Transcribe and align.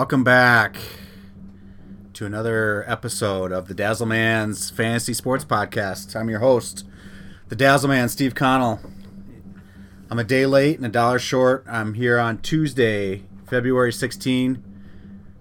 Welcome 0.00 0.24
back 0.24 0.78
to 2.14 2.24
another 2.24 2.86
episode 2.90 3.52
of 3.52 3.68
the 3.68 3.74
Dazzleman's 3.74 4.70
Fantasy 4.70 5.12
Sports 5.12 5.44
Podcast. 5.44 6.16
I'm 6.16 6.30
your 6.30 6.38
host, 6.38 6.86
the 7.48 7.54
Dazzleman, 7.54 8.08
Steve 8.08 8.34
Connell. 8.34 8.80
I'm 10.08 10.18
a 10.18 10.24
day 10.24 10.46
late 10.46 10.78
and 10.78 10.86
a 10.86 10.88
dollar 10.88 11.18
short. 11.18 11.66
I'm 11.68 11.92
here 11.92 12.18
on 12.18 12.38
Tuesday, 12.38 13.24
February 13.44 13.92
16, 13.92 14.64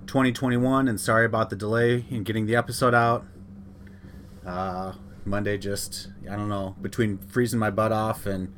2021, 0.05 0.89
and 0.89 0.99
sorry 0.99 1.25
about 1.25 1.49
the 1.49 1.55
delay 1.55 2.03
in 2.09 2.23
getting 2.23 2.45
the 2.45 2.57
episode 2.57 2.93
out. 2.93 3.25
Uh, 4.45 4.91
Monday 5.23 5.57
just, 5.57 6.09
I 6.29 6.35
don't 6.35 6.49
know, 6.49 6.75
between 6.81 7.17
freezing 7.17 7.59
my 7.59 7.69
butt 7.69 7.93
off 7.93 8.25
and 8.25 8.53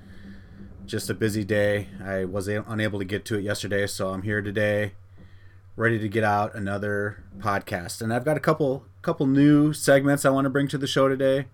just 0.88 1.12
a 1.12 1.14
busy 1.14 1.44
day, 1.44 1.90
I 2.04 2.26
was 2.26 2.48
unable 2.48 2.98
to 2.98 3.06
get 3.06 3.24
to 3.26 3.38
it 3.38 3.44
yesterday, 3.44 3.86
so 3.86 4.10
I'm 4.10 4.24
here 4.24 4.42
today 4.42 4.94
ready 5.82 5.98
to 5.98 6.08
get 6.08 6.24
out 6.24 6.54
another 6.54 7.24
podcast. 7.40 8.04
And 8.04 8.14
I've 8.14 8.24
got 8.24 8.38
a 8.38 8.40
couple 8.40 8.86
couple 9.02 9.26
new 9.26 9.74
segments 9.74 10.26
I 10.26 10.30
want 10.30 10.46
to 10.46 10.50
bring 10.50 10.68
to 10.68 10.78
the 10.78 10.86
show 10.86 11.08
today. 11.08 11.48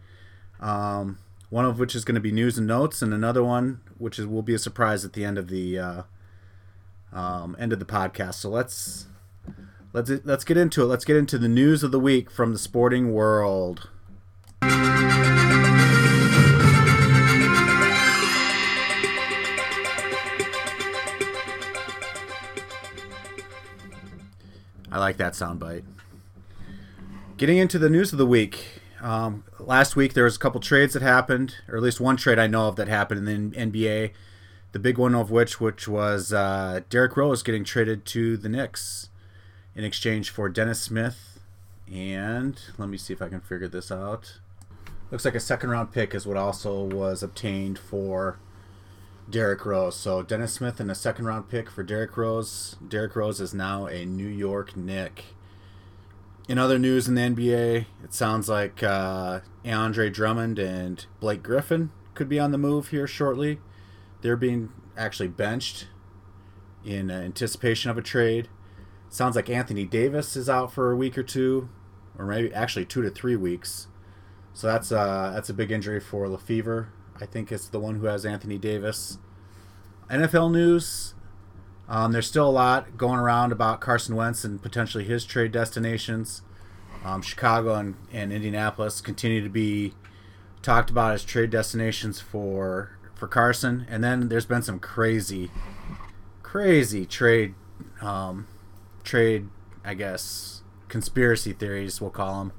Um, 0.59 1.20
one 1.49 1.63
of 1.63 1.80
which 1.80 1.95
is 1.95 2.04
going 2.04 2.16
to 2.16 2.22
be 2.22 2.34
news 2.34 2.58
and 2.58 2.68
notes, 2.68 3.02
and 3.02 3.13
another 3.13 3.41
one 3.41 3.80
which 3.98 4.20
is 4.20 4.27
will 4.27 4.41
be 4.41 4.54
a 4.54 4.59
surprise 4.59 5.05
at 5.05 5.13
the 5.13 5.24
end 5.24 5.38
of 5.38 5.48
the 5.48 5.79
uh, 5.79 6.01
um, 7.13 7.55
end 7.57 7.71
of 7.71 7.79
the 7.79 7.85
podcast. 7.85 8.35
So 8.35 8.49
let's 8.49 9.07
let's 9.93 10.12
let's 10.26 10.44
get 10.44 10.57
into 10.57 10.84
it. 10.84 10.88
Let's 10.88 11.05
get 11.05 11.16
into 11.16 11.38
the 11.38 11.48
news 11.48 11.82
of 11.82 11.91
the 11.91 11.99
week 11.99 12.29
from 12.29 12.51
the 12.51 12.60
sporting 12.60 13.13
world. 13.13 13.90
I 24.98 24.99
like 24.99 25.17
that 25.17 25.34
soundbite. 25.34 25.84
Getting 27.37 27.59
into 27.59 27.77
the 27.77 27.87
news 27.87 28.12
of 28.12 28.17
the 28.17 28.26
week. 28.26 28.81
Um, 28.99 29.43
last 29.59 29.95
week 29.95 30.15
there 30.15 30.23
was 30.23 30.37
a 30.37 30.39
couple 30.39 30.59
trades 30.59 30.93
that 30.93 31.04
happened, 31.04 31.54
or 31.67 31.77
at 31.77 31.84
least 31.84 32.01
one 32.01 32.17
trade 32.17 32.39
I 32.39 32.48
know 32.48 32.67
of 32.67 32.77
that 32.77 32.87
happened 32.87 33.27
in 33.27 33.51
the 33.51 33.57
NBA. 33.57 34.09
The 34.71 34.79
big 34.79 34.98
one 34.98 35.13
of 35.13 35.29
which, 35.29 35.62
which 35.62 35.87
was 35.87 36.34
uh, 36.34 36.81
Derrick 36.89 37.15
Rose 37.15 37.43
getting 37.43 37.63
traded 37.63 38.05
to 38.07 38.37
the 38.37 38.49
Knicks 38.49 39.09
in 39.76 39.84
exchange 39.84 40.31
for 40.31 40.49
Dennis 40.49 40.81
Smith, 40.81 41.41
and 41.93 42.59
let 42.79 42.89
me 42.89 42.98
see 42.98 43.13
if 43.13 43.21
I 43.21 43.29
can 43.29 43.41
figure 43.41 43.67
this 43.67 43.91
out. 43.91 44.39
Looks 45.11 45.26
like 45.26 45.35
a 45.35 45.39
second 45.39 45.70
round 45.70 45.91
pick 45.91 46.15
is 46.15 46.26
what 46.26 46.37
also 46.37 46.85
was 46.85 47.21
obtained 47.21 47.77
for 47.77 48.39
Derrick 49.29 49.65
Rose. 49.65 49.95
So 49.95 50.21
Dennis 50.23 50.53
Smith 50.53 50.79
and 50.79 50.89
a 50.89 50.95
second 50.95 51.25
round 51.25 51.49
pick 51.49 51.70
for 51.70 51.83
Derrick 51.83 52.15
Rose. 52.15 52.75
Derrick 52.85 53.15
Rose 53.15 53.41
is 53.41 53.53
now 53.53 53.85
a 53.87 54.05
New 54.05 54.27
York 54.27 54.75
Knick. 54.77 55.25
In 56.47 56.57
other 56.57 56.79
news 56.79 57.09
in 57.09 57.15
the 57.15 57.21
NBA, 57.21 57.85
it 58.03 58.13
sounds 58.13 58.48
like 58.48 58.81
uh, 58.81 59.41
Andre 59.65 60.09
Drummond 60.09 60.57
and 60.57 61.05
Blake 61.20 61.43
Griffin 61.43 61.91
could 62.13 62.29
be 62.29 62.39
on 62.39 62.51
the 62.51 62.57
move 62.57 62.89
here 62.89 63.05
shortly. 63.05 63.59
They're 64.22 64.38
being 64.38 64.72
actually 64.95 65.28
benched 65.28 65.88
in 66.85 67.11
anticipation 67.11 67.91
of 67.91 67.97
a 67.97 68.01
trade. 68.01 68.47
Sounds 69.09 69.35
like 69.35 69.49
Anthony 69.49 69.83
Davis 69.83 70.37
is 70.37 70.49
out 70.49 70.71
for 70.71 70.91
a 70.91 70.95
week 70.95 71.17
or 71.17 71.23
two, 71.23 71.69
or 72.17 72.25
maybe 72.25 72.53
actually 72.53 72.85
two 72.85 73.01
to 73.01 73.09
three 73.09 73.35
weeks. 73.35 73.87
So 74.53 74.67
that's 74.67 74.91
uh, 74.91 75.31
that's 75.35 75.49
a 75.49 75.53
big 75.53 75.71
injury 75.71 75.99
for 75.99 76.27
Lefevre. 76.27 76.89
I 77.22 77.25
think 77.25 77.51
it's 77.51 77.67
the 77.67 77.79
one 77.79 77.95
who 77.95 78.05
has 78.05 78.25
Anthony 78.25 78.57
Davis. 78.57 79.17
NFL 80.09 80.51
news. 80.51 81.13
Um, 81.89 82.11
there's 82.11 82.28
still 82.28 82.50
a 82.50 82.51
lot 82.51 82.97
going 82.97 83.19
around 83.19 83.51
about 83.51 83.79
Carson 83.79 84.16
Wentz 84.16 84.44
and 84.44 84.61
potentially 84.61 85.05
his 85.05 85.25
trade 85.25 85.51
destinations. 85.51 86.41
Um, 87.03 87.22
Chicago 87.22 87.75
and, 87.75 87.95
and 88.11 88.33
Indianapolis 88.33 89.00
continue 89.00 89.41
to 89.41 89.50
be 89.50 89.94
talked 90.61 90.89
about 90.89 91.13
as 91.13 91.23
trade 91.23 91.50
destinations 91.50 92.19
for 92.19 92.97
for 93.16 93.28
Carson. 93.28 93.85
And 93.89 94.03
then 94.03 94.29
there's 94.29 94.45
been 94.45 94.61
some 94.61 94.79
crazy, 94.79 95.49
crazy 96.44 97.05
trade, 97.05 97.55
um, 98.01 98.47
trade, 99.03 99.49
I 99.84 99.94
guess, 99.95 100.61
conspiracy 100.88 101.53
theories, 101.53 101.99
we'll 101.99 102.11
call 102.11 102.39
them, 102.39 102.53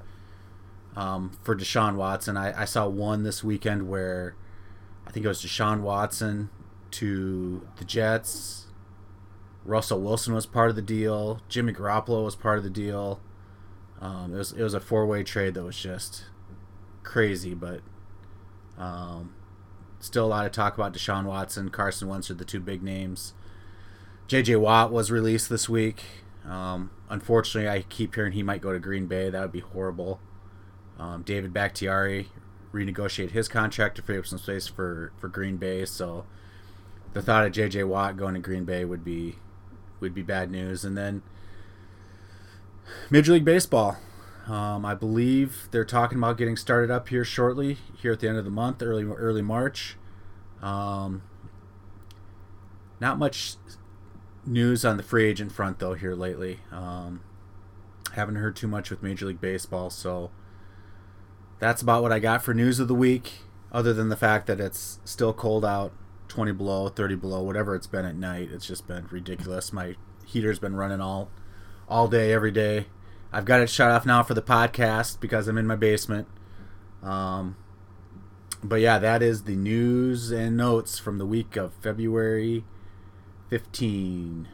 um, 0.96 1.38
for 1.42 1.54
Deshaun 1.54 1.94
Watson. 1.94 2.36
I, 2.36 2.62
I 2.62 2.64
saw 2.64 2.88
one 2.88 3.22
this 3.22 3.44
weekend 3.44 3.88
where 3.88 4.34
I 5.08 5.10
think 5.10 5.24
it 5.24 5.28
was 5.28 5.42
Deshaun 5.42 5.80
Watson 5.80 6.50
to 6.90 7.66
the 7.78 7.84
Jets. 7.86 8.66
Russell 9.64 10.02
Wilson 10.02 10.34
was 10.34 10.44
part 10.44 10.68
of 10.68 10.76
the 10.76 10.82
deal. 10.82 11.40
Jimmy 11.48 11.72
Garoppolo 11.72 12.24
was 12.24 12.36
part 12.36 12.58
of 12.58 12.64
the 12.64 12.70
deal. 12.70 13.18
Um, 14.02 14.34
it 14.34 14.36
was 14.36 14.52
it 14.52 14.62
was 14.62 14.74
a 14.74 14.80
four 14.80 15.06
way 15.06 15.24
trade 15.24 15.54
that 15.54 15.62
was 15.62 15.78
just 15.78 16.26
crazy, 17.04 17.54
but 17.54 17.80
um, 18.76 19.34
still 19.98 20.26
a 20.26 20.28
lot 20.28 20.44
of 20.44 20.52
talk 20.52 20.74
about 20.74 20.92
Deshaun 20.92 21.24
Watson, 21.24 21.70
Carson 21.70 22.06
Wentz 22.08 22.30
are 22.30 22.34
the 22.34 22.44
two 22.44 22.60
big 22.60 22.82
names. 22.82 23.32
J.J. 24.26 24.56
Watt 24.56 24.92
was 24.92 25.10
released 25.10 25.48
this 25.48 25.70
week. 25.70 26.04
Um, 26.44 26.90
unfortunately, 27.08 27.70
I 27.70 27.80
keep 27.80 28.14
hearing 28.14 28.32
he 28.32 28.42
might 28.42 28.60
go 28.60 28.74
to 28.74 28.78
Green 28.78 29.06
Bay. 29.06 29.30
That 29.30 29.40
would 29.40 29.52
be 29.52 29.60
horrible. 29.60 30.20
Um, 30.98 31.22
David 31.22 31.54
Bakhtiari 31.54 32.28
renegotiate 32.72 33.30
his 33.30 33.48
contract 33.48 33.96
to 33.96 34.02
free 34.02 34.18
up 34.18 34.26
some 34.26 34.38
space 34.38 34.66
for, 34.66 35.12
for 35.18 35.28
Green 35.28 35.56
Bay. 35.56 35.84
So 35.84 36.24
the 37.12 37.22
thought 37.22 37.46
of 37.46 37.52
J.J. 37.52 37.84
Watt 37.84 38.16
going 38.16 38.34
to 38.34 38.40
Green 38.40 38.64
Bay 38.64 38.84
would 38.84 39.04
be 39.04 39.36
would 40.00 40.14
be 40.14 40.22
bad 40.22 40.50
news. 40.50 40.84
And 40.84 40.96
then 40.96 41.22
Major 43.10 43.32
League 43.32 43.44
Baseball. 43.44 43.96
Um, 44.46 44.86
I 44.86 44.94
believe 44.94 45.68
they're 45.72 45.84
talking 45.84 46.16
about 46.16 46.38
getting 46.38 46.56
started 46.56 46.90
up 46.90 47.08
here 47.08 47.24
shortly, 47.24 47.76
here 48.00 48.12
at 48.12 48.20
the 48.20 48.28
end 48.28 48.38
of 48.38 48.44
the 48.44 48.50
month, 48.50 48.82
early 48.82 49.04
early 49.04 49.42
March. 49.42 49.96
Um, 50.62 51.22
not 53.00 53.18
much 53.18 53.56
news 54.46 54.84
on 54.84 54.96
the 54.96 55.02
free 55.02 55.26
agent 55.26 55.52
front 55.52 55.78
though 55.78 55.94
here 55.94 56.14
lately. 56.14 56.60
Um, 56.72 57.22
haven't 58.14 58.36
heard 58.36 58.56
too 58.56 58.68
much 58.68 58.90
with 58.90 59.02
Major 59.02 59.26
League 59.26 59.40
Baseball, 59.40 59.90
so 59.90 60.30
that's 61.58 61.82
about 61.82 62.02
what 62.02 62.12
I 62.12 62.18
got 62.18 62.42
for 62.42 62.54
news 62.54 62.80
of 62.80 62.88
the 62.88 62.94
week. 62.94 63.32
Other 63.70 63.92
than 63.92 64.08
the 64.08 64.16
fact 64.16 64.46
that 64.46 64.60
it's 64.60 64.98
still 65.04 65.32
cold 65.32 65.64
out, 65.64 65.92
20 66.28 66.52
below, 66.52 66.88
30 66.88 67.16
below, 67.16 67.42
whatever 67.42 67.74
it's 67.74 67.86
been 67.86 68.04
at 68.04 68.16
night, 68.16 68.48
it's 68.52 68.66
just 68.66 68.86
been 68.86 69.06
ridiculous. 69.10 69.72
My 69.72 69.96
heater's 70.24 70.58
been 70.58 70.76
running 70.76 71.00
all 71.00 71.30
all 71.88 72.08
day, 72.08 72.32
every 72.32 72.50
day. 72.50 72.86
I've 73.32 73.44
got 73.44 73.60
it 73.60 73.68
shut 73.68 73.90
off 73.90 74.06
now 74.06 74.22
for 74.22 74.34
the 74.34 74.42
podcast 74.42 75.20
because 75.20 75.48
I'm 75.48 75.58
in 75.58 75.66
my 75.66 75.76
basement. 75.76 76.28
Um, 77.02 77.56
but 78.62 78.80
yeah, 78.80 78.98
that 78.98 79.22
is 79.22 79.44
the 79.44 79.56
news 79.56 80.30
and 80.30 80.56
notes 80.56 80.98
from 80.98 81.18
the 81.18 81.26
week 81.26 81.56
of 81.56 81.72
February 81.74 82.64
15. 83.50 84.48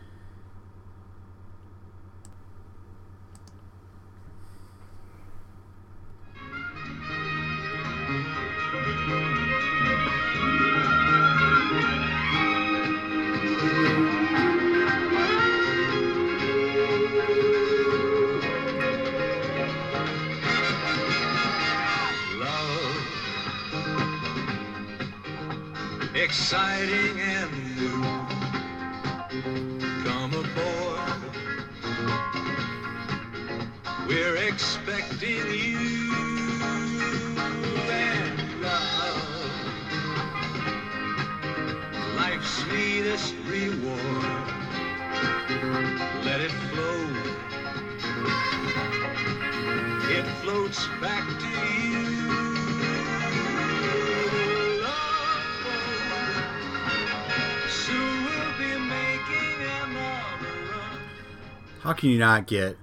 How 61.85 61.93
can 61.93 62.09
you 62.09 62.19
not 62.19 62.47
get 62.47 62.79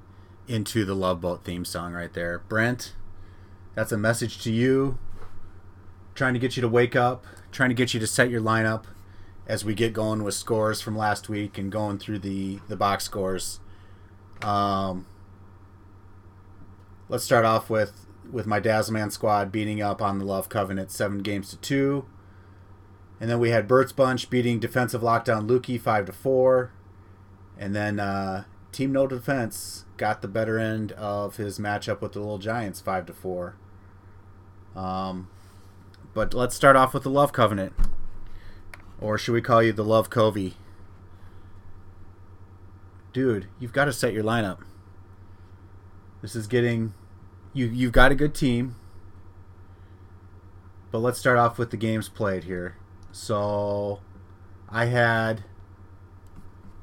into 0.47 0.85
the 0.85 0.93
Love 0.93 1.21
Boat 1.21 1.43
theme 1.43 1.65
song 1.65 1.93
right 1.93 2.13
there? 2.13 2.43
Brent, 2.47 2.93
that's 3.73 3.91
a 3.91 3.97
message 3.97 4.43
to 4.43 4.51
you. 4.51 4.99
Trying 6.13 6.35
to 6.35 6.39
get 6.39 6.55
you 6.55 6.61
to 6.61 6.67
wake 6.67 6.95
up, 6.95 7.25
trying 7.51 7.69
to 7.69 7.73
get 7.73 7.95
you 7.95 7.99
to 7.99 8.05
set 8.05 8.29
your 8.29 8.41
lineup 8.41 8.83
as 9.47 9.65
we 9.65 9.73
get 9.73 9.93
going 9.93 10.23
with 10.23 10.35
scores 10.35 10.81
from 10.81 10.95
last 10.95 11.29
week 11.29 11.57
and 11.57 11.71
going 11.71 11.97
through 11.97 12.19
the, 12.19 12.59
the 12.67 12.75
box 12.75 13.03
scores. 13.05 13.59
Um, 14.43 15.07
let's 17.09 17.23
start 17.23 17.43
off 17.43 17.71
with 17.71 18.05
with 18.31 18.45
my 18.45 18.61
Dazzleman 18.61 19.11
squad 19.11 19.51
beating 19.51 19.81
up 19.81 19.99
on 19.99 20.19
the 20.19 20.25
Love 20.25 20.47
Covenant 20.47 20.91
seven 20.91 21.23
games 21.23 21.49
to 21.49 21.57
two. 21.57 22.05
And 23.19 23.31
then 23.31 23.39
we 23.39 23.49
had 23.49 23.67
Bert's 23.67 23.93
Bunch 23.93 24.29
beating 24.29 24.59
defensive 24.59 25.01
lockdown 25.01 25.47
Lukey 25.47 25.81
five 25.81 26.05
to 26.05 26.11
four. 26.13 26.71
And 27.57 27.75
then 27.75 27.99
uh, 27.99 28.43
Team 28.71 28.91
No 28.91 29.05
Defense 29.05 29.85
got 29.97 30.21
the 30.21 30.27
better 30.27 30.57
end 30.57 30.93
of 30.93 31.35
his 31.35 31.59
matchup 31.59 32.01
with 32.01 32.13
the 32.13 32.19
Little 32.19 32.37
Giants 32.37 32.79
five 32.79 33.05
to 33.07 33.13
four. 33.13 33.55
Um, 34.75 35.29
but 36.13 36.33
let's 36.33 36.55
start 36.55 36.75
off 36.75 36.93
with 36.93 37.03
the 37.03 37.09
Love 37.09 37.33
Covenant. 37.33 37.73
Or 38.99 39.17
should 39.17 39.33
we 39.33 39.41
call 39.41 39.61
you 39.61 39.73
the 39.73 39.83
Love 39.83 40.09
Covey? 40.09 40.55
Dude, 43.13 43.47
you've 43.59 43.73
got 43.73 43.85
to 43.85 43.93
set 43.93 44.13
your 44.13 44.23
lineup. 44.23 44.59
This 46.21 46.35
is 46.35 46.47
getting 46.47 46.93
you 47.53 47.65
you've 47.65 47.91
got 47.91 48.11
a 48.11 48.15
good 48.15 48.33
team. 48.33 48.75
But 50.91 50.99
let's 50.99 51.19
start 51.19 51.37
off 51.37 51.57
with 51.57 51.71
the 51.71 51.77
games 51.77 52.09
played 52.09 52.43
here. 52.45 52.75
So 53.11 54.01
I 54.69 54.85
had 54.85 55.43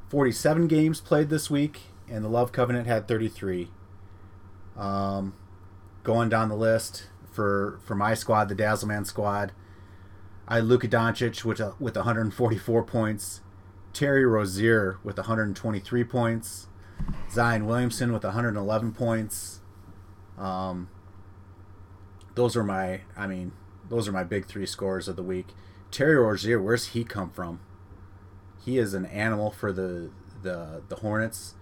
47 0.08 0.68
games 0.68 1.00
played 1.00 1.28
this 1.28 1.50
week, 1.50 1.80
and 2.08 2.24
the 2.24 2.28
Love 2.28 2.50
Covenant 2.50 2.86
had 2.86 3.06
33. 3.06 3.70
Um, 4.76 5.34
going 6.02 6.28
down 6.28 6.48
the 6.48 6.56
list 6.56 7.08
for 7.30 7.78
for 7.84 7.94
my 7.94 8.14
squad, 8.14 8.48
the 8.48 8.54
Dazzleman 8.54 9.06
squad, 9.06 9.52
I 10.46 10.56
had 10.56 10.64
Luka 10.64 10.88
Doncic 10.88 11.44
with 11.44 11.60
a, 11.60 11.74
with 11.78 11.96
144 11.96 12.82
points, 12.84 13.42
Terry 13.92 14.24
Rozier 14.24 14.98
with 15.04 15.18
123 15.18 16.04
points, 16.04 16.68
Zion 17.30 17.66
Williamson 17.66 18.12
with 18.12 18.24
111 18.24 18.92
points. 18.92 19.60
Um, 20.38 20.88
those 22.34 22.56
are 22.56 22.64
my, 22.64 23.00
I 23.16 23.26
mean, 23.26 23.52
those 23.88 24.08
are 24.08 24.12
my 24.12 24.24
big 24.24 24.46
three 24.46 24.66
scores 24.66 25.08
of 25.08 25.16
the 25.16 25.22
week. 25.22 25.48
Terry 25.90 26.16
Rozier, 26.16 26.62
where's 26.62 26.88
he 26.88 27.04
come 27.04 27.30
from? 27.30 27.60
He 28.64 28.78
is 28.78 28.94
an 28.94 29.06
animal 29.06 29.50
for 29.50 29.72
the 29.72 30.10
the 30.42 30.82
the 30.88 30.96
Hornets. 30.96 31.54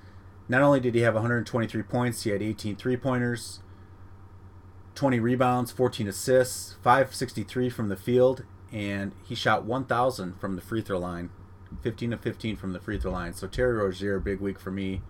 Not 0.48 0.62
only 0.62 0.80
did 0.80 0.94
he 0.94 1.00
have 1.00 1.14
123 1.14 1.82
points, 1.82 2.22
he 2.22 2.30
had 2.30 2.42
18 2.42 2.76
three 2.76 2.96
pointers, 2.96 3.60
20 4.94 5.18
rebounds, 5.18 5.72
14 5.72 6.06
assists, 6.08 6.76
563 6.82 7.68
from 7.68 7.88
the 7.88 7.96
field, 7.96 8.44
and 8.72 9.12
he 9.26 9.34
shot 9.34 9.64
1,000 9.64 10.40
from 10.40 10.54
the 10.54 10.62
free 10.62 10.82
throw 10.82 10.98
line, 10.98 11.30
15 11.82 12.12
of 12.12 12.20
15 12.20 12.56
from 12.56 12.72
the 12.72 12.78
free 12.78 12.98
throw 12.98 13.10
line. 13.10 13.34
So 13.34 13.48
Terry 13.48 13.74
Rozier, 13.74 14.20
big 14.20 14.40
week 14.40 14.58
for 14.58 14.70
me. 14.70 15.02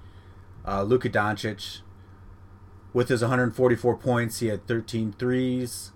Uh, 0.67 0.83
Luka 0.83 1.11
Doncic, 1.11 1.81
with 2.93 3.09
his 3.09 3.21
144 3.21 3.97
points, 3.97 4.41
he 4.41 4.47
had 4.47 4.67
13 4.67 5.13
threes, 5.13 5.93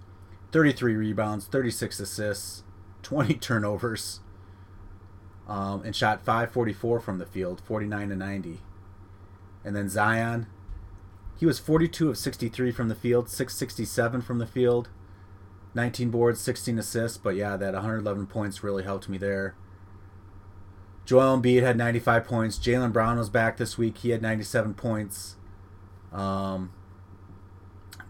33 0.53 0.95
rebounds, 0.95 1.47
36 1.47 1.99
assists, 1.99 2.63
20 3.03 3.35
turnovers, 3.41 4.21
um, 5.51 5.83
and 5.85 5.97
shot 5.97 6.25
544 6.25 7.01
from 7.01 7.19
the 7.19 7.27
field, 7.27 7.61
49 7.67 8.11
to 8.11 8.17
90. 8.17 8.61
And 9.65 9.75
then 9.75 9.89
Zion, 9.89 10.47
he 11.37 11.45
was 11.45 11.59
42 11.59 12.11
of 12.11 12.17
63 12.17 12.71
from 12.71 12.89
the 12.89 12.95
field, 12.95 13.29
667 13.29 14.23
from 14.23 14.39
the 14.39 14.47
field, 14.47 14.89
19 15.75 16.11
boards, 16.11 16.41
16 16.41 16.79
assists. 16.79 17.19
But 17.19 17.35
yeah, 17.35 17.57
that 17.57 17.75
111 17.75 18.29
points 18.29 18.63
really 18.63 18.85
helped 18.85 19.09
me 19.09 19.19
there. 19.19 19.57
Joel 21.05 21.41
Embiid 21.41 21.63
had 21.63 21.77
95 21.77 22.25
points. 22.25 22.57
Jaylen 22.57 22.93
Brown 22.93 23.19
was 23.19 23.29
back 23.29 23.57
this 23.57 23.77
week. 23.77 23.99
He 23.99 24.11
had 24.11 24.23
97 24.23 24.75
points. 24.75 25.35
Um, 26.13 26.71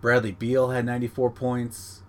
Bradley 0.02 0.32
Beal 0.32 0.68
had 0.68 0.84
94 0.84 1.30
points. 1.30 2.02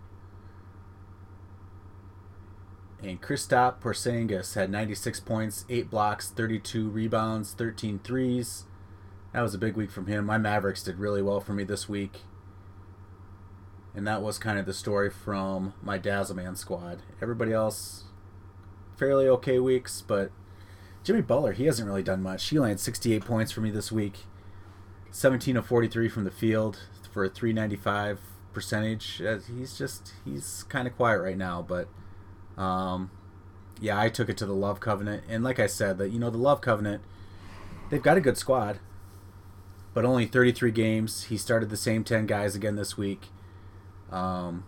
And 3.03 3.21
Kristaps 3.21 3.79
Porzingis 3.79 4.53
had 4.53 4.69
96 4.69 5.19
points, 5.21 5.65
8 5.69 5.89
blocks, 5.89 6.29
32 6.29 6.87
rebounds, 6.89 7.53
13 7.53 7.99
threes. 8.03 8.65
That 9.33 9.41
was 9.41 9.55
a 9.55 9.59
big 9.59 9.75
week 9.75 9.91
from 9.91 10.07
him. 10.07 10.25
My 10.25 10.37
Mavericks 10.37 10.83
did 10.83 10.99
really 10.99 11.21
well 11.21 11.39
for 11.39 11.53
me 11.53 11.63
this 11.63 11.89
week. 11.89 12.21
And 13.95 14.07
that 14.07 14.21
was 14.21 14.37
kind 14.37 14.59
of 14.59 14.65
the 14.65 14.73
story 14.73 15.09
from 15.09 15.73
my 15.81 15.97
Dazzleman 15.97 16.57
squad. 16.57 17.01
Everybody 17.21 17.53
else, 17.53 18.03
fairly 18.97 19.27
okay 19.27 19.59
weeks, 19.59 20.01
but 20.01 20.31
Jimmy 21.03 21.21
Butler, 21.21 21.53
he 21.53 21.65
hasn't 21.65 21.87
really 21.87 22.03
done 22.03 22.21
much. 22.21 22.47
He 22.49 22.57
only 22.57 22.69
had 22.69 22.79
68 22.79 23.25
points 23.25 23.51
for 23.51 23.61
me 23.61 23.71
this 23.71 23.91
week. 23.91 24.25
17 25.09 25.57
of 25.57 25.65
43 25.65 26.07
from 26.07 26.23
the 26.23 26.31
field 26.31 26.79
for 27.11 27.25
a 27.25 27.29
395 27.29 28.19
percentage. 28.53 29.21
Uh, 29.21 29.39
he's 29.39 29.77
just, 29.77 30.13
he's 30.23 30.63
kind 30.69 30.87
of 30.87 30.95
quiet 30.95 31.19
right 31.19 31.37
now, 31.37 31.61
but 31.61 31.87
um, 32.61 33.09
yeah, 33.79 33.99
I 33.99 34.09
took 34.09 34.29
it 34.29 34.37
to 34.37 34.45
the 34.45 34.53
Love 34.53 34.79
Covenant. 34.79 35.23
And 35.27 35.43
like 35.43 35.59
I 35.59 35.67
said, 35.67 35.97
that 35.97 36.11
you 36.11 36.19
know, 36.19 36.29
the 36.29 36.37
Love 36.37 36.61
Covenant, 36.61 37.01
they've 37.89 38.01
got 38.01 38.17
a 38.17 38.21
good 38.21 38.37
squad, 38.37 38.79
but 39.93 40.05
only 40.05 40.27
33 40.27 40.71
games. 40.71 41.23
He 41.23 41.37
started 41.37 41.69
the 41.69 41.77
same 41.77 42.03
10 42.03 42.27
guys 42.27 42.55
again 42.55 42.75
this 42.75 42.97
week. 42.97 43.29
Um, 44.11 44.65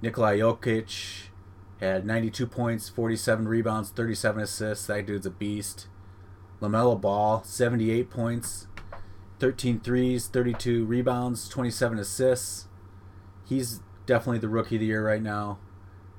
Nikolai 0.00 0.38
Jokic 0.38 1.28
had 1.80 2.06
92 2.06 2.46
points, 2.46 2.88
47 2.88 3.46
rebounds, 3.46 3.90
37 3.90 4.42
assists. 4.42 4.86
That 4.86 5.04
dude's 5.04 5.26
a 5.26 5.30
beast. 5.30 5.86
LaMelo 6.62 6.98
Ball, 6.98 7.42
78 7.42 8.08
points, 8.10 8.66
13 9.38 9.80
threes, 9.80 10.28
32 10.28 10.84
rebounds, 10.84 11.48
27 11.48 11.98
assists. 11.98 12.68
He's 13.46 13.80
definitely 14.06 14.38
the 14.38 14.48
rookie 14.48 14.76
of 14.76 14.80
the 14.80 14.86
year 14.86 15.06
right 15.06 15.22
now. 15.22 15.58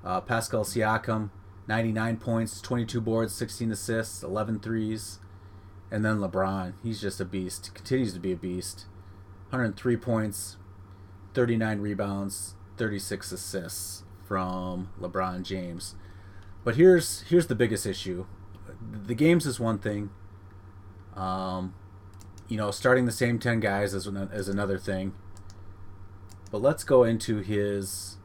Uh, 0.04 0.22
Pascal 0.22 0.64
Siakam, 0.64 1.30
99 1.68 2.18
points, 2.18 2.62
22 2.62 3.02
boards, 3.02 3.34
16 3.34 3.72
assists, 3.72 4.24
11 4.24 4.60
threes. 4.60 5.20
And 5.92 6.06
then 6.06 6.20
LeBron, 6.20 6.74
he's 6.84 7.02
just 7.02 7.20
a 7.20 7.26
beast. 7.26 7.72
Continues 7.74 8.14
to 8.14 8.20
be 8.20 8.32
a 8.32 8.38
beast. 8.38 8.86
103 9.50 9.98
points, 9.98 10.58
39 11.34 11.82
rebounds, 11.82 12.56
36 12.78 13.32
assists 13.34 14.04
from 14.26 14.90
LeBron 15.00 15.44
James. 15.44 15.96
But 16.64 16.76
here's 16.76 17.22
here's 17.24 17.48
the 17.48 17.56
biggest 17.56 17.86
issue. 17.86 18.26
The 19.06 19.16
games 19.16 19.46
is 19.46 19.60
one 19.60 19.80
thing. 19.80 20.12
Um, 21.16 21.74
you 22.48 22.58
know, 22.58 22.72
starting 22.72 23.06
the 23.06 23.12
same 23.12 23.40
10 23.40 23.60
guys 23.60 23.94
is, 23.94 24.08
is 24.08 24.48
another 24.48 24.78
thing. 24.78 25.14
But 26.52 26.62
let's 26.62 26.84
go 26.84 27.04
into 27.04 27.40
his 27.40 28.18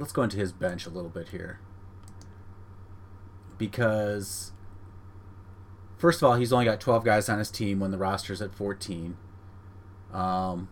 let's 0.00 0.12
go 0.12 0.22
into 0.22 0.38
his 0.38 0.50
bench 0.50 0.86
a 0.86 0.90
little 0.90 1.10
bit 1.10 1.28
here. 1.28 1.60
Because 3.58 4.52
first 5.98 6.22
of 6.22 6.28
all, 6.28 6.36
he's 6.36 6.52
only 6.52 6.64
got 6.64 6.80
12 6.80 7.04
guys 7.04 7.28
on 7.28 7.38
his 7.38 7.50
team 7.50 7.78
when 7.78 7.90
the 7.90 7.98
roster's 7.98 8.40
at 8.40 8.54
14. 8.54 9.18
Um, 10.12 10.70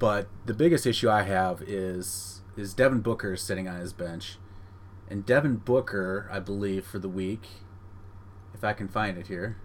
but 0.00 0.28
the 0.44 0.52
biggest 0.52 0.86
issue 0.86 1.08
I 1.08 1.22
have 1.22 1.62
is 1.62 2.42
is 2.56 2.74
Devin 2.74 3.00
Booker 3.00 3.36
sitting 3.36 3.68
on 3.68 3.80
his 3.80 3.92
bench. 3.92 4.36
And 5.08 5.24
Devin 5.24 5.56
Booker, 5.56 6.28
I 6.30 6.40
believe, 6.40 6.84
for 6.84 6.98
the 6.98 7.08
week, 7.08 7.46
if 8.52 8.64
I 8.64 8.72
can 8.72 8.88
find 8.88 9.16
it 9.16 9.28
here. 9.28 9.56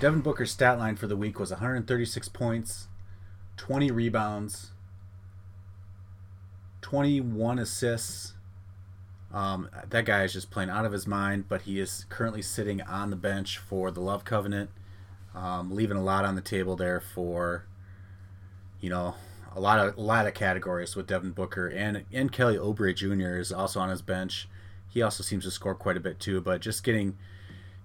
Devin 0.00 0.20
Booker's 0.20 0.50
stat 0.50 0.78
line 0.78 0.96
for 0.96 1.06
the 1.06 1.16
week 1.16 1.38
was 1.38 1.50
136 1.50 2.28
points, 2.28 2.88
20 3.56 3.90
rebounds, 3.92 4.71
21 6.92 7.58
assists. 7.58 8.34
Um, 9.32 9.70
that 9.88 10.04
guy 10.04 10.24
is 10.24 10.34
just 10.34 10.50
playing 10.50 10.68
out 10.68 10.84
of 10.84 10.92
his 10.92 11.06
mind, 11.06 11.48
but 11.48 11.62
he 11.62 11.80
is 11.80 12.04
currently 12.10 12.42
sitting 12.42 12.82
on 12.82 13.08
the 13.08 13.16
bench 13.16 13.56
for 13.56 13.90
the 13.90 14.02
Love 14.02 14.26
Covenant, 14.26 14.68
um, 15.34 15.74
leaving 15.74 15.96
a 15.96 16.02
lot 16.02 16.26
on 16.26 16.34
the 16.34 16.42
table 16.42 16.76
there 16.76 17.00
for, 17.00 17.64
you 18.78 18.90
know, 18.90 19.14
a 19.56 19.58
lot 19.58 19.78
of 19.78 19.96
a 19.96 20.02
lot 20.02 20.26
of 20.26 20.34
categories 20.34 20.94
with 20.94 21.06
Devin 21.06 21.30
Booker 21.30 21.66
and 21.66 22.04
and 22.12 22.30
Kelly 22.30 22.58
Oubre 22.58 22.94
Jr. 22.94 23.40
is 23.40 23.50
also 23.50 23.80
on 23.80 23.88
his 23.88 24.02
bench. 24.02 24.46
He 24.86 25.00
also 25.00 25.22
seems 25.22 25.44
to 25.44 25.50
score 25.50 25.74
quite 25.74 25.96
a 25.96 26.00
bit 26.00 26.20
too, 26.20 26.42
but 26.42 26.60
just 26.60 26.84
getting 26.84 27.16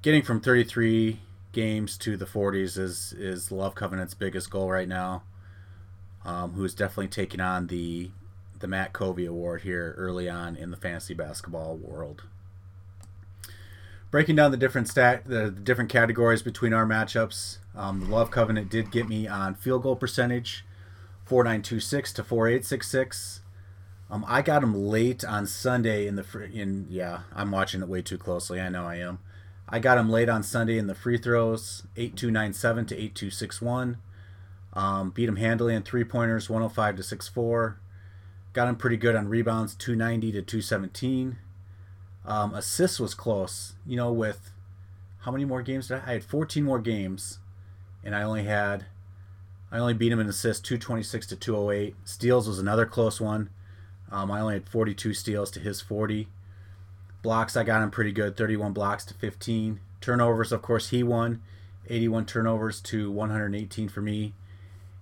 getting 0.02 0.22
from 0.22 0.42
33 0.42 1.22
games 1.54 1.98
to 2.00 2.18
the 2.18 2.26
40s 2.26 2.78
is 2.78 3.14
is 3.14 3.54
Love 3.54 3.74
Covenant's 3.74 4.16
biggest 4.16 4.50
goal 4.50 4.70
right 4.70 4.88
now. 4.88 5.24
Um, 6.26 6.52
who 6.52 6.66
is 6.66 6.74
definitely 6.74 7.08
taking 7.08 7.40
on 7.40 7.68
the 7.68 8.12
the 8.60 8.68
Matt 8.68 8.94
Covey 8.94 9.26
Award 9.26 9.62
here 9.62 9.96
early 9.98 10.30
on 10.30 10.56
in 10.56 10.72
the 10.72 10.78
fantasy 10.78 11.14
basketball 11.14 11.76
world. 11.76 12.24
Breaking 14.10 14.36
down 14.36 14.52
the 14.52 14.58
different 14.58 14.88
stat, 14.88 15.24
the 15.26 15.52
different 15.52 15.90
categories 15.90 16.42
between 16.42 16.74
our 16.74 16.86
matchups, 16.86 17.58
um, 17.76 18.00
the 18.00 18.06
Love 18.08 18.32
Covenant 18.32 18.70
did 18.70 18.90
get 18.90 19.08
me 19.08 19.28
on 19.28 19.56
field 19.56 19.84
goal 19.84 19.98
percentage, 19.98 20.66
4926 21.26 22.14
to 22.14 22.24
4866. 22.24 23.42
Um, 24.10 24.24
I 24.28 24.42
got 24.42 24.64
him 24.64 24.74
late 24.74 25.26
on 25.26 25.46
Sunday 25.46 26.08
in 26.08 26.16
the 26.16 26.50
in 26.54 26.88
yeah. 26.90 27.22
I'm 27.36 27.52
watching 27.52 27.82
it 27.82 27.90
way 27.90 28.02
too 28.02 28.18
closely. 28.18 28.62
I 28.62 28.70
know 28.70 28.86
I 28.86 28.96
am. 28.96 29.20
I 29.68 29.80
got 29.80 29.98
him 29.98 30.10
late 30.10 30.30
on 30.30 30.44
Sunday 30.44 30.78
in 30.78 30.88
the 30.88 30.96
free 30.96 31.18
throws, 31.18 31.84
8297 31.98 32.86
to 32.86 32.96
8261. 32.96 33.98
Um, 34.72 35.10
beat 35.10 35.28
him 35.28 35.36
handily 35.36 35.76
in 35.76 35.84
three 35.84 36.06
pointers, 36.06 36.50
105 36.50 36.96
to 36.96 37.04
64. 37.04 37.80
Got 38.54 38.70
him 38.70 38.76
pretty 38.76 38.98
good 38.98 39.16
on 39.16 39.28
rebounds, 39.28 39.76
290 39.76 40.32
to 40.32 40.42
217. 40.42 41.38
Um, 42.26 42.54
assists 42.54 43.00
was 43.00 43.14
close. 43.14 43.74
You 43.86 43.96
know, 43.98 44.12
with 44.12 44.52
how 45.20 45.32
many 45.32 45.46
more 45.46 45.62
games 45.62 45.88
did 45.88 46.02
I? 46.06 46.10
I 46.10 46.14
had 46.14 46.24
14 46.24 46.64
more 46.64 46.80
games, 46.80 47.40
and 48.04 48.16
I 48.16 48.24
only 48.24 48.44
had, 48.44 48.86
I 49.72 49.78
only 49.78 49.94
beat 49.94 50.12
him 50.12 50.20
in 50.20 50.28
assists, 50.28 50.62
226 50.62 51.28
to 51.28 51.36
208. 51.36 51.96
Steals 52.04 52.48
was 52.48 52.60
another 52.60 52.86
close 52.86 53.22
one. 53.22 53.50
Um, 54.12 54.32
I 54.32 54.40
only 54.40 54.56
had 54.56 54.70
42 54.70 55.14
steals 55.14 55.52
to 55.52 55.60
his 55.60 55.82
40. 55.82 56.28
Blocks, 57.22 57.58
I 57.58 57.64
got 57.64 57.82
him 57.82 57.92
pretty 57.92 58.12
good, 58.12 58.38
31 58.38 58.74
blocks 58.74 59.04
to 59.06 59.14
15. 59.14 59.80
Turnovers, 60.00 60.52
of 60.52 60.62
course, 60.62 60.90
he 60.90 61.04
won, 61.04 61.42
81 61.90 62.26
turnovers 62.26 62.80
to 62.82 63.12
118 63.12 63.90
for 63.90 64.02
me. 64.02 64.34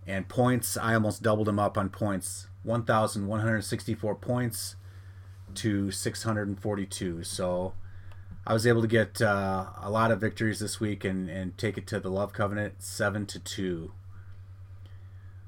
And 0.07 0.27
points, 0.27 0.77
I 0.77 0.93
almost 0.93 1.21
doubled 1.21 1.49
him 1.49 1.59
up 1.59 1.77
on 1.77 1.89
points, 1.89 2.47
1,164 2.65 4.15
points 4.15 4.75
to 5.55 5.91
642. 5.91 7.23
So 7.23 7.73
I 8.47 8.53
was 8.53 8.67
able 8.67 8.81
to 8.81 8.87
get 8.87 9.21
uh, 9.21 9.65
a 9.81 9.89
lot 9.89 10.11
of 10.11 10.19
victories 10.19 10.59
this 10.59 10.79
week 10.79 11.03
and, 11.03 11.29
and 11.29 11.57
take 11.57 11.77
it 11.77 11.87
to 11.87 11.99
the 11.99 12.09
Love 12.09 12.33
Covenant, 12.33 12.75
seven 12.81 13.25
to 13.27 13.39
two. 13.39 13.91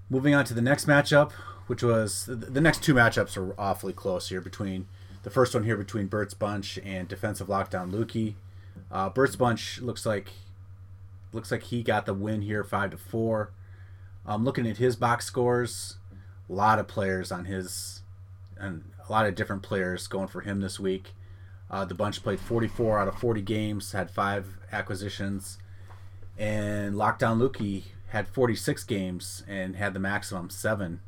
Moving 0.09 0.33
on 0.33 0.45
to 0.45 0.53
the 0.53 0.61
next 0.61 0.87
matchup, 0.87 1.31
which 1.67 1.83
was 1.83 2.25
the 2.27 2.61
next 2.61 2.81
two 2.81 2.93
matchups 2.93 3.35
are 3.37 3.53
awfully 3.59 3.93
close 3.93 4.29
here 4.29 4.41
between 4.41 4.87
the 5.23 5.29
first 5.29 5.53
one 5.53 5.63
here 5.63 5.75
between 5.75 6.07
Bert's 6.07 6.33
Bunch 6.33 6.79
and 6.85 7.07
defensive 7.07 7.47
lockdown 7.47 7.91
Lukey. 7.91 8.35
Uh, 8.89 9.09
Bert's 9.09 9.35
Bunch 9.35 9.81
looks 9.81 10.05
like 10.05 10.29
looks 11.33 11.51
like 11.51 11.63
he 11.63 11.83
got 11.83 12.05
the 12.05 12.13
win 12.13 12.41
here, 12.41 12.63
five 12.63 12.91
to 12.91 12.97
four. 12.97 13.51
Um, 14.25 14.43
looking 14.43 14.65
at 14.65 14.77
his 14.77 14.95
box 14.95 15.25
scores, 15.25 15.97
a 16.49 16.53
lot 16.53 16.79
of 16.79 16.87
players 16.87 17.31
on 17.31 17.45
his, 17.45 18.01
and 18.57 18.91
a 19.07 19.11
lot 19.11 19.25
of 19.25 19.35
different 19.35 19.63
players 19.63 20.07
going 20.07 20.27
for 20.27 20.41
him 20.41 20.61
this 20.61 20.79
week. 20.79 21.13
Uh, 21.69 21.83
the 21.83 21.93
bunch 21.93 22.23
played 22.23 22.39
44 22.39 22.99
out 22.99 23.07
of 23.07 23.15
40 23.15 23.41
games, 23.41 23.91
had 23.91 24.09
five 24.09 24.57
acquisitions, 24.71 25.57
and 26.37 26.95
Lockdown 26.95 27.39
Lukey 27.39 27.83
had 28.07 28.27
46 28.27 28.83
games 28.85 29.43
and 29.47 29.75
had 29.75 29.93
the 29.93 29.99
maximum 29.99 30.49
seven 30.49 31.01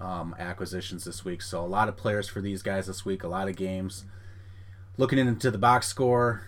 um, 0.00 0.34
acquisitions 0.38 1.04
this 1.04 1.24
week. 1.24 1.42
So 1.42 1.64
a 1.64 1.66
lot 1.66 1.88
of 1.88 1.96
players 1.96 2.28
for 2.28 2.40
these 2.40 2.62
guys 2.62 2.86
this 2.86 3.04
week, 3.04 3.22
a 3.22 3.28
lot 3.28 3.48
of 3.48 3.56
games. 3.56 4.04
Looking 4.96 5.18
into 5.18 5.50
the 5.50 5.58
box 5.58 5.86
score, 5.86 6.42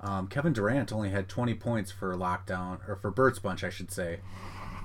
um, 0.00 0.28
Kevin 0.28 0.52
Durant 0.52 0.92
only 0.92 1.10
had 1.10 1.28
20 1.28 1.54
points 1.54 1.90
for 1.90 2.14
lockdown, 2.14 2.86
or 2.88 2.96
for 2.96 3.10
Bert's 3.10 3.38
bunch, 3.38 3.64
I 3.64 3.70
should 3.70 3.90
say. 3.90 4.20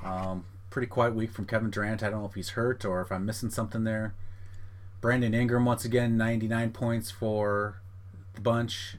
Um, 0.04 0.46
pretty 0.74 0.88
quiet 0.88 1.14
week 1.14 1.30
from 1.30 1.46
Kevin 1.46 1.70
Durant. 1.70 2.02
I 2.02 2.10
don't 2.10 2.22
know 2.22 2.28
if 2.28 2.34
he's 2.34 2.50
hurt 2.50 2.84
or 2.84 3.00
if 3.02 3.12
I'm 3.12 3.28
missing 3.28 3.52
something 3.52 3.84
there. 3.84 4.16
Brandon 5.02 5.36
Ingram, 5.36 5.66
once 5.66 5.86
again, 5.86 6.18
99 6.18 6.72
points 6.72 7.12
for 7.12 7.80
the 8.34 8.42
bunch. 8.42 8.98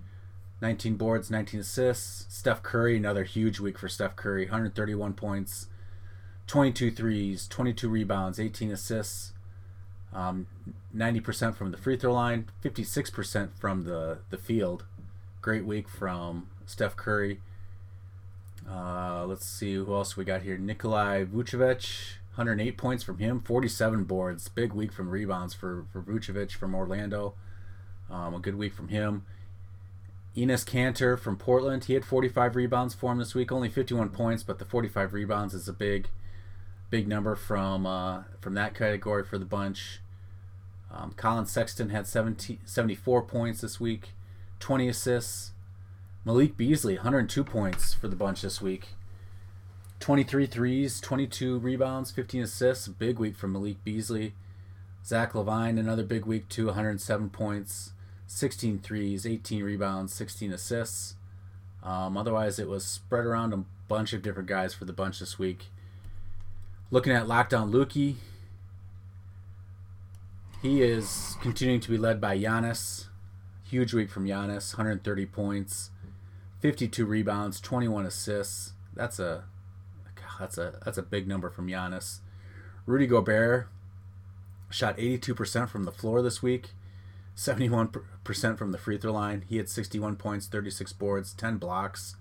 19 0.62 0.94
boards, 0.94 1.32
19 1.32 1.60
assists. 1.60 2.32
Steph 2.32 2.62
Curry, 2.62 2.96
another 2.96 3.24
huge 3.24 3.58
week 3.58 3.76
for 3.76 3.88
Steph 3.88 4.14
Curry, 4.14 4.44
131 4.44 5.14
points. 5.14 5.66
22 6.46 6.92
threes, 6.92 7.48
22 7.48 7.88
rebounds, 7.88 8.38
18 8.38 8.70
assists, 8.70 9.32
um, 10.12 10.46
90% 10.94 11.56
from 11.56 11.72
the 11.72 11.76
free 11.76 11.96
throw 11.96 12.12
line, 12.12 12.48
56% 12.62 13.48
from 13.58 13.82
the, 13.82 14.18
the 14.30 14.38
field. 14.38 14.84
Great 15.42 15.64
week 15.64 15.88
from 15.88 16.46
Steph 16.66 16.94
Curry. 16.94 17.40
Uh, 18.68 19.24
let's 19.26 19.46
see 19.46 19.74
who 19.74 19.94
else 19.94 20.16
we 20.16 20.24
got 20.24 20.42
here. 20.42 20.56
Nikolai 20.56 21.24
Vucevic, 21.24 22.16
108 22.34 22.76
points 22.78 23.04
from 23.04 23.18
him, 23.18 23.40
47 23.40 24.04
boards. 24.04 24.48
Big 24.48 24.72
week 24.72 24.92
from 24.92 25.10
rebounds 25.10 25.54
for, 25.54 25.86
for 25.92 26.00
Vucevic 26.02 26.52
from 26.52 26.74
Orlando. 26.74 27.34
Um, 28.10 28.34
a 28.34 28.38
good 28.38 28.56
week 28.56 28.72
from 28.72 28.88
him. 28.88 29.24
Enes 30.36 30.64
Kanter 30.64 31.18
from 31.18 31.36
Portland, 31.36 31.84
he 31.84 31.94
had 31.94 32.04
45 32.04 32.56
rebounds 32.56 32.94
for 32.94 33.12
him 33.12 33.18
this 33.18 33.34
week, 33.34 33.52
only 33.52 33.68
51 33.68 34.08
points, 34.08 34.42
but 34.42 34.58
the 34.58 34.64
45 34.64 35.12
rebounds 35.12 35.54
is 35.54 35.68
a 35.68 35.72
big 35.72 36.08
big 36.90 37.08
number 37.08 37.34
from 37.34 37.86
uh, 37.86 38.22
from 38.40 38.54
that 38.54 38.74
category 38.74 39.24
for 39.24 39.38
the 39.38 39.44
bunch. 39.44 40.00
Um, 40.92 41.12
Collin 41.16 41.46
Sexton 41.46 41.90
had 41.90 42.06
70, 42.06 42.60
74 42.64 43.22
points 43.22 43.60
this 43.62 43.80
week, 43.80 44.10
20 44.60 44.88
assists. 44.88 45.50
Malik 46.26 46.56
Beasley, 46.56 46.94
102 46.94 47.44
points 47.44 47.92
for 47.92 48.08
the 48.08 48.16
bunch 48.16 48.40
this 48.40 48.62
week. 48.62 48.88
23 50.00 50.46
threes, 50.46 51.00
22 51.00 51.58
rebounds, 51.58 52.10
15 52.10 52.42
assists. 52.42 52.88
Big 52.88 53.18
week 53.18 53.36
from 53.36 53.52
Malik 53.52 53.84
Beasley. 53.84 54.32
Zach 55.04 55.34
LaVine, 55.34 55.78
another 55.78 56.02
big 56.02 56.24
week 56.24 56.48
too, 56.48 56.66
107 56.66 57.28
points, 57.28 57.92
16 58.26 58.78
threes, 58.78 59.26
18 59.26 59.62
rebounds, 59.62 60.14
16 60.14 60.50
assists. 60.50 61.16
Um, 61.82 62.16
otherwise, 62.16 62.58
it 62.58 62.68
was 62.68 62.86
spread 62.86 63.26
around 63.26 63.52
a 63.52 63.64
bunch 63.86 64.14
of 64.14 64.22
different 64.22 64.48
guys 64.48 64.72
for 64.72 64.86
the 64.86 64.94
bunch 64.94 65.20
this 65.20 65.38
week. 65.38 65.66
Looking 66.90 67.12
at 67.12 67.26
Lockdown 67.26 67.70
Lukey, 67.70 68.16
he 70.62 70.80
is 70.80 71.36
continuing 71.42 71.80
to 71.80 71.90
be 71.90 71.98
led 71.98 72.18
by 72.18 72.38
Giannis. 72.38 73.08
Huge 73.64 73.92
week 73.92 74.10
from 74.10 74.26
Giannis, 74.26 74.72
130 74.72 75.26
points, 75.26 75.90
52 76.64 77.04
rebounds, 77.04 77.60
21 77.60 78.06
assists. 78.06 78.72
That's 78.94 79.18
a 79.18 79.44
that's 80.40 80.56
a 80.56 80.80
that's 80.82 80.96
a 80.96 81.02
big 81.02 81.28
number 81.28 81.50
from 81.50 81.66
Giannis. 81.66 82.20
Rudy 82.86 83.06
Gobert 83.06 83.68
shot 84.70 84.96
82% 84.96 85.68
from 85.68 85.84
the 85.84 85.92
floor 85.92 86.22
this 86.22 86.42
week, 86.42 86.70
71% 87.36 88.56
from 88.56 88.72
the 88.72 88.78
free 88.78 88.96
throw 88.96 89.12
line. 89.12 89.44
He 89.46 89.58
had 89.58 89.68
61 89.68 90.16
points, 90.16 90.46
36 90.46 90.94
boards, 90.94 91.34
10 91.34 91.58
blocks. 91.58 92.16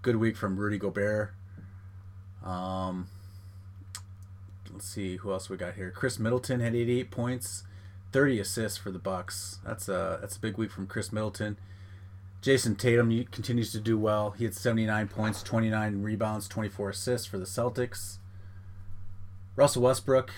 Good 0.00 0.14
week 0.14 0.36
from 0.36 0.58
Rudy 0.58 0.78
Gobert. 0.78 1.34
Um, 2.44 3.08
let's 4.72 4.86
see 4.86 5.16
who 5.16 5.32
else 5.32 5.50
we 5.50 5.56
got 5.56 5.74
here. 5.74 5.90
Khris 5.90 6.20
Middleton 6.20 6.60
had 6.60 6.76
88 6.76 7.10
points, 7.10 7.64
30 8.12 8.38
assists 8.38 8.78
for 8.78 8.92
the 8.92 9.00
Bucks. 9.00 9.58
That's 9.66 9.88
a 9.88 10.18
that's 10.20 10.36
a 10.36 10.40
big 10.40 10.56
week 10.56 10.70
from 10.70 10.86
Khris 10.86 11.12
Middleton. 11.12 11.56
Jayson 12.42 12.76
Tatum 12.76 13.24
continues 13.26 13.70
to 13.70 13.78
do 13.78 13.96
well. 13.96 14.32
He 14.32 14.42
had 14.42 14.52
79 14.52 15.06
points, 15.06 15.44
29 15.44 16.02
rebounds, 16.02 16.48
24 16.48 16.90
assists 16.90 17.26
for 17.26 17.38
the 17.38 17.44
Celtics. 17.44 18.18
Russell 19.54 19.82
Westbrook, 19.82 20.32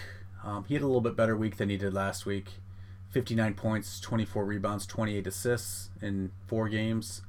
um, 0.45 0.65
he 0.69 0.75
had 0.75 0.83
a 0.83 0.87
little 0.87 1.01
bit 1.01 1.17
better 1.17 1.35
week 1.35 1.57
than 1.57 1.71
he 1.71 1.79
did 1.79 1.95
last 1.95 2.27
week. 2.27 2.61
59 3.09 3.55
points, 3.55 4.01
24 4.01 4.45
rebounds, 4.45 4.85
28 4.85 5.27
assists 5.27 5.89
in 6.03 6.31
four 6.47 6.69
games, 6.69 7.23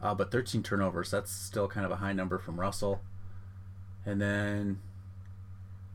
uh, 0.00 0.14
but 0.14 0.30
13 0.30 0.62
turnovers. 0.62 1.10
That's 1.10 1.30
still 1.30 1.68
kind 1.68 1.84
of 1.84 1.92
a 1.92 1.96
high 1.96 2.14
number 2.14 2.38
from 2.38 2.58
Russell. 2.58 3.02
And 4.06 4.22
then 4.22 4.80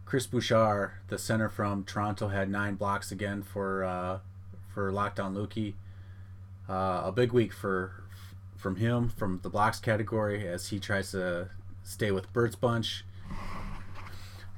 Chris 0.06 0.28
Boucher, 0.28 1.02
the 1.08 1.18
center 1.18 1.50
from 1.50 1.84
Toronto, 1.84 2.28
had 2.28 2.50
nine 2.50 2.76
blocks 2.76 3.12
again 3.12 3.42
for 3.42 3.84
uh, 3.84 4.20
for 4.72 4.92
Lockdown 4.92 5.34
Lukey. 5.34 5.74
Uh, 6.68 7.04
a 7.06 7.12
big 7.12 7.32
week 7.32 7.54
for 7.54 7.99
from 8.60 8.76
him 8.76 9.10
from 9.10 9.40
the 9.42 9.50
blocks 9.50 9.80
category 9.80 10.48
as 10.48 10.68
he 10.68 10.80
tries 10.80 11.12
to 11.12 11.50
stay 11.84 12.12
with 12.12 12.32
Bert's 12.34 12.56
Bunch. 12.56 13.06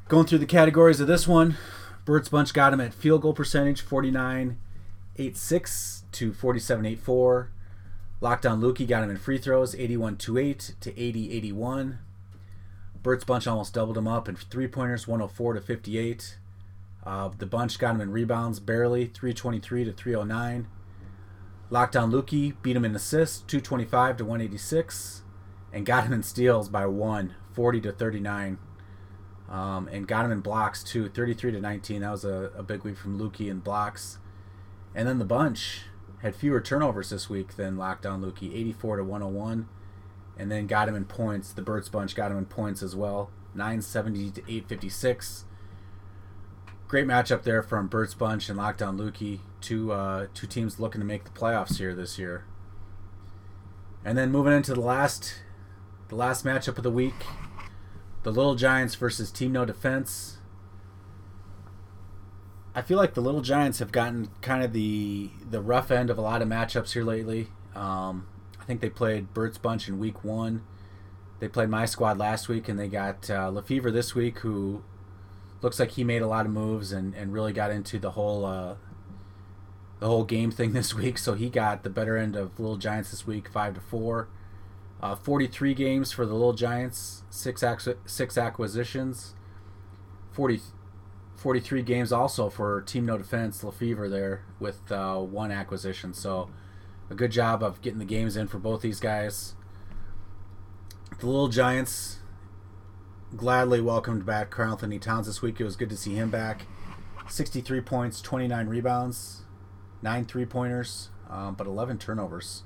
Going 0.08 0.26
through 0.26 0.40
the 0.40 0.46
categories 0.46 1.00
of 1.00 1.08
this 1.08 1.28
one, 1.28 1.56
Bert's 2.04 2.30
Bunch 2.30 2.54
got 2.54 2.74
him 2.74 2.82
at 2.82 2.94
field 2.94 3.22
goal 3.22 3.34
percentage 3.34 3.82
49 3.82 4.58
86 5.18 6.04
to 6.12 6.34
47 6.34 6.86
84. 6.86 7.52
Lockdown 8.22 8.62
Lukey 8.62 8.88
got 8.88 9.04
him 9.04 9.10
in 9.10 9.18
free 9.18 9.38
throws 9.38 9.76
81 9.76 10.18
28 10.18 10.76
to 10.82 11.00
80 11.00 11.32
81. 11.32 12.00
Bert's 13.04 13.24
bunch 13.24 13.48
almost 13.48 13.74
doubled 13.74 13.98
him 13.98 14.08
up 14.08 14.30
in 14.30 14.36
three 14.36 14.68
pointers, 14.68 15.08
104 15.08 15.54
to 15.54 15.62
58. 15.62 16.38
Uh, 17.04 17.30
the 17.36 17.48
bunch 17.48 17.80
got 17.80 17.96
him 17.96 18.02
in 18.02 18.12
rebounds 18.12 18.60
barely, 18.60 19.06
323 19.08 19.86
to 19.86 19.92
309. 19.92 20.68
Lockdown 21.72 22.12
Lukey 22.12 22.54
beat 22.62 22.76
him 22.76 22.86
in 22.86 22.96
assists, 22.96 23.40
225 23.40 24.18
to 24.18 24.26
186, 24.26 25.24
and 25.72 25.86
got 25.86 26.06
him 26.06 26.14
in 26.14 26.24
steals 26.24 26.70
by 26.70 26.86
one, 26.86 27.36
40 27.54 27.82
to 27.82 27.92
39. 27.92 28.58
Um, 29.50 29.90
and 29.90 30.08
got 30.08 30.24
him 30.24 30.32
in 30.32 30.40
blocks 30.40 30.82
too, 30.84 31.10
33 31.10 31.52
to 31.52 31.60
19. 31.60 32.02
That 32.02 32.12
was 32.12 32.24
a, 32.24 32.52
a 32.56 32.64
big 32.64 32.84
week 32.84 32.98
from 32.98 33.20
Lukey 33.20 33.50
in 33.50 33.60
blocks. 33.60 34.18
And 34.96 35.08
then 35.08 35.20
the 35.20 35.26
bunch 35.26 35.84
had 36.22 36.36
fewer 36.36 36.62
turnovers 36.62 37.10
this 37.10 37.30
week 37.30 37.56
than 37.56 37.76
Lockdown 37.76 38.22
Lukey, 38.22 38.56
84 38.56 38.98
to 38.98 39.04
101 39.04 39.68
and 40.42 40.52
then 40.52 40.68
got 40.68 40.88
him 40.88 40.96
in 40.96 41.06
points. 41.06 41.54
The 41.54 41.62
Birds 41.62 41.88
bunch 41.88 42.16
got 42.16 42.32
him 42.32 42.38
in 42.38 42.46
points 42.46 42.82
as 42.82 42.96
well, 42.96 43.30
970 43.54 44.32
to 44.32 44.42
856. 44.42 45.46
Great 46.88 47.06
matchup 47.06 47.44
there 47.44 47.62
from 47.62 47.88
Birds 47.88 48.16
bunch 48.16 48.50
and 48.50 48.58
Lockdown 48.58 48.98
Lukey, 48.98 49.42
two 49.62 49.92
uh, 49.92 50.28
two 50.34 50.48
teams 50.48 50.80
looking 50.80 51.00
to 51.00 51.06
make 51.06 51.24
the 51.24 51.32
playoffs 51.32 51.78
here 51.78 51.94
this 51.94 52.18
year. 52.20 52.46
And 54.04 54.18
then 54.18 54.32
moving 54.32 54.54
into 54.54 54.74
the 54.74 54.82
last 54.82 55.36
the 56.10 56.16
last 56.16 56.44
matchup 56.44 56.78
of 56.78 56.84
the 56.84 56.92
week, 56.92 57.26
the 58.24 58.32
Little 58.32 58.56
Giants 58.56 58.96
versus 58.96 59.32
Team 59.32 59.52
No 59.54 59.64
Defense. 59.64 60.38
I 62.74 62.82
feel 62.82 62.98
like 62.98 63.14
the 63.14 63.22
Little 63.22 63.42
Giants 63.42 63.80
have 63.80 63.92
gotten 63.92 64.30
kind 64.42 64.64
of 64.64 64.74
the 64.74 65.30
the 65.50 65.62
rough 65.62 65.92
end 65.92 66.10
of 66.10 66.18
a 66.18 66.22
lot 66.22 66.42
of 66.42 66.48
matchups 66.48 66.94
here 66.94 67.04
lately. 67.04 67.48
Um, 67.76 68.28
I 68.60 68.66
think 68.66 68.82
they 68.82 68.90
played 68.90 69.34
Bert's 69.34 69.58
Bunch 69.58 69.88
in 69.88 70.00
week 70.00 70.24
one. 70.24 70.64
They 71.40 71.48
played 71.48 71.70
my 71.70 71.86
squad 71.86 72.18
last 72.18 72.48
week, 72.48 72.70
and 72.70 72.80
they 72.80 72.88
got 72.88 73.30
uh, 73.30 73.50
Lefevre 73.50 73.92
this 73.92 74.14
week, 74.14 74.40
who 74.40 74.84
looks 75.62 75.80
like 75.80 75.92
he 75.92 76.04
made 76.04 76.22
a 76.22 76.28
lot 76.28 76.46
of 76.46 76.52
moves 76.52 76.92
and, 76.92 77.16
and 77.16 77.34
really 77.34 77.54
got 77.54 77.72
into 77.72 78.00
the 78.00 78.12
whole 78.12 78.46
uh, 78.46 78.76
the 80.02 80.08
whole 80.08 80.26
game 80.26 80.52
thing 80.52 80.74
this 80.74 80.94
week. 80.94 81.18
So 81.18 81.36
he 81.36 81.50
got 81.50 81.84
the 81.84 81.90
better 81.90 82.18
end 82.18 82.36
of 82.36 82.60
Little 82.60 82.76
Giants 82.76 83.12
this 83.12 83.26
week, 83.26 83.48
five 83.48 83.76
to 83.76 83.80
four. 83.80 84.28
Uh, 85.02 85.16
43 85.16 85.74
games 85.74 86.12
for 86.12 86.26
the 86.28 86.34
Little 86.34 86.54
Giants, 86.54 87.24
six 87.32 87.64
ac- 87.64 87.96
six 88.06 88.38
acquisitions, 88.38 89.34
40, 90.32 90.60
43 91.36 91.82
games 91.82 92.12
also 92.12 92.52
for 92.52 92.82
Team 92.82 93.08
No 93.08 93.18
Defense 93.18 93.64
Lefevre 93.64 94.08
there 94.08 94.44
with 94.60 94.92
uh, 94.92 95.18
one 95.18 95.52
acquisition. 95.52 96.14
So 96.14 96.52
a 97.10 97.16
good 97.16 97.32
job 97.32 97.64
of 97.64 97.82
getting 97.82 97.98
the 97.98 98.06
games 98.06 98.38
in 98.38 98.48
for 98.48 98.60
both 98.60 98.82
these 98.82 99.00
guys. 99.00 99.56
The 101.20 101.26
Little 101.26 101.48
Giants 101.48 102.20
gladly 103.36 103.82
welcomed 103.82 104.24
back 104.24 104.52
Karl 104.52 104.74
Anthony 104.74 105.00
Towns 105.00 105.26
this 105.26 105.42
week. 105.42 105.60
It 105.60 105.64
was 105.64 105.76
good 105.76 105.90
to 105.90 105.98
see 105.98 106.14
him 106.14 106.30
back. 106.30 106.68
63 107.28 107.82
points, 107.82 108.22
29 108.22 108.68
rebounds, 108.68 109.42
nine 110.02 110.26
three 110.26 110.46
pointers, 110.46 111.10
um, 111.30 111.56
but 111.56 111.68
11 111.68 111.98
turnovers. 111.98 112.64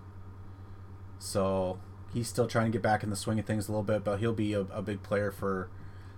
So 1.20 1.80
he's 2.13 2.27
still 2.27 2.48
trying 2.48 2.65
to 2.68 2.72
get 2.72 2.82
back 2.82 3.04
in 3.04 3.10
the 3.10 3.15
swing 3.15 3.39
of 3.39 3.46
things 3.46 3.68
a 3.68 3.72
little 3.72 3.84
bit, 3.84 4.04
but 4.04 4.20
he'll 4.20 4.34
be 4.34 4.54
a, 4.54 4.62
a 4.62 4.82
big 4.82 5.04
player 5.04 5.32
for 5.32 5.70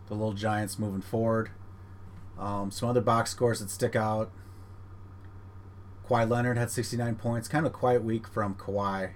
the 0.07 0.13
Little 0.13 0.33
Giants 0.33 0.79
moving 0.79 1.01
forward. 1.01 1.51
Um, 2.37 2.71
some 2.71 2.89
other 2.89 3.01
box 3.01 3.31
scores 3.31 3.59
that 3.59 3.69
stick 3.69 3.95
out. 3.95 4.31
Kawhi 6.07 6.29
Leonard 6.29 6.57
had 6.57 6.71
69 6.71 7.15
points. 7.15 7.47
Kind 7.47 7.65
of 7.65 7.73
a 7.73 7.75
quiet 7.75 8.03
week 8.03 8.27
from 8.27 8.55
Kawhi. 8.55 9.11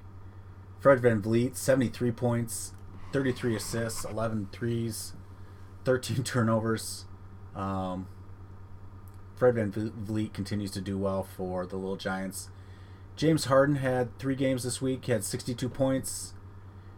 Fred 0.79 0.99
VanVleet, 0.99 1.55
73 1.55 2.11
points, 2.11 2.73
33 3.13 3.55
assists, 3.55 4.03
11 4.03 4.49
threes, 4.51 5.13
13 5.85 6.23
turnovers. 6.23 7.05
Um, 7.55 8.07
Fred 9.41 9.55
VanVleet 9.55 10.33
continues 10.33 10.69
to 10.69 10.81
do 10.81 10.99
well 10.99 11.23
for 11.23 11.65
the 11.65 11.75
Little 11.75 11.95
Giants. 11.95 12.49
James 13.15 13.45
Harden 13.45 13.77
had 13.77 14.15
three 14.19 14.35
games 14.35 14.61
this 14.61 14.83
week. 14.83 15.05
He 15.05 15.11
had 15.11 15.23
62 15.23 15.67
points, 15.67 16.35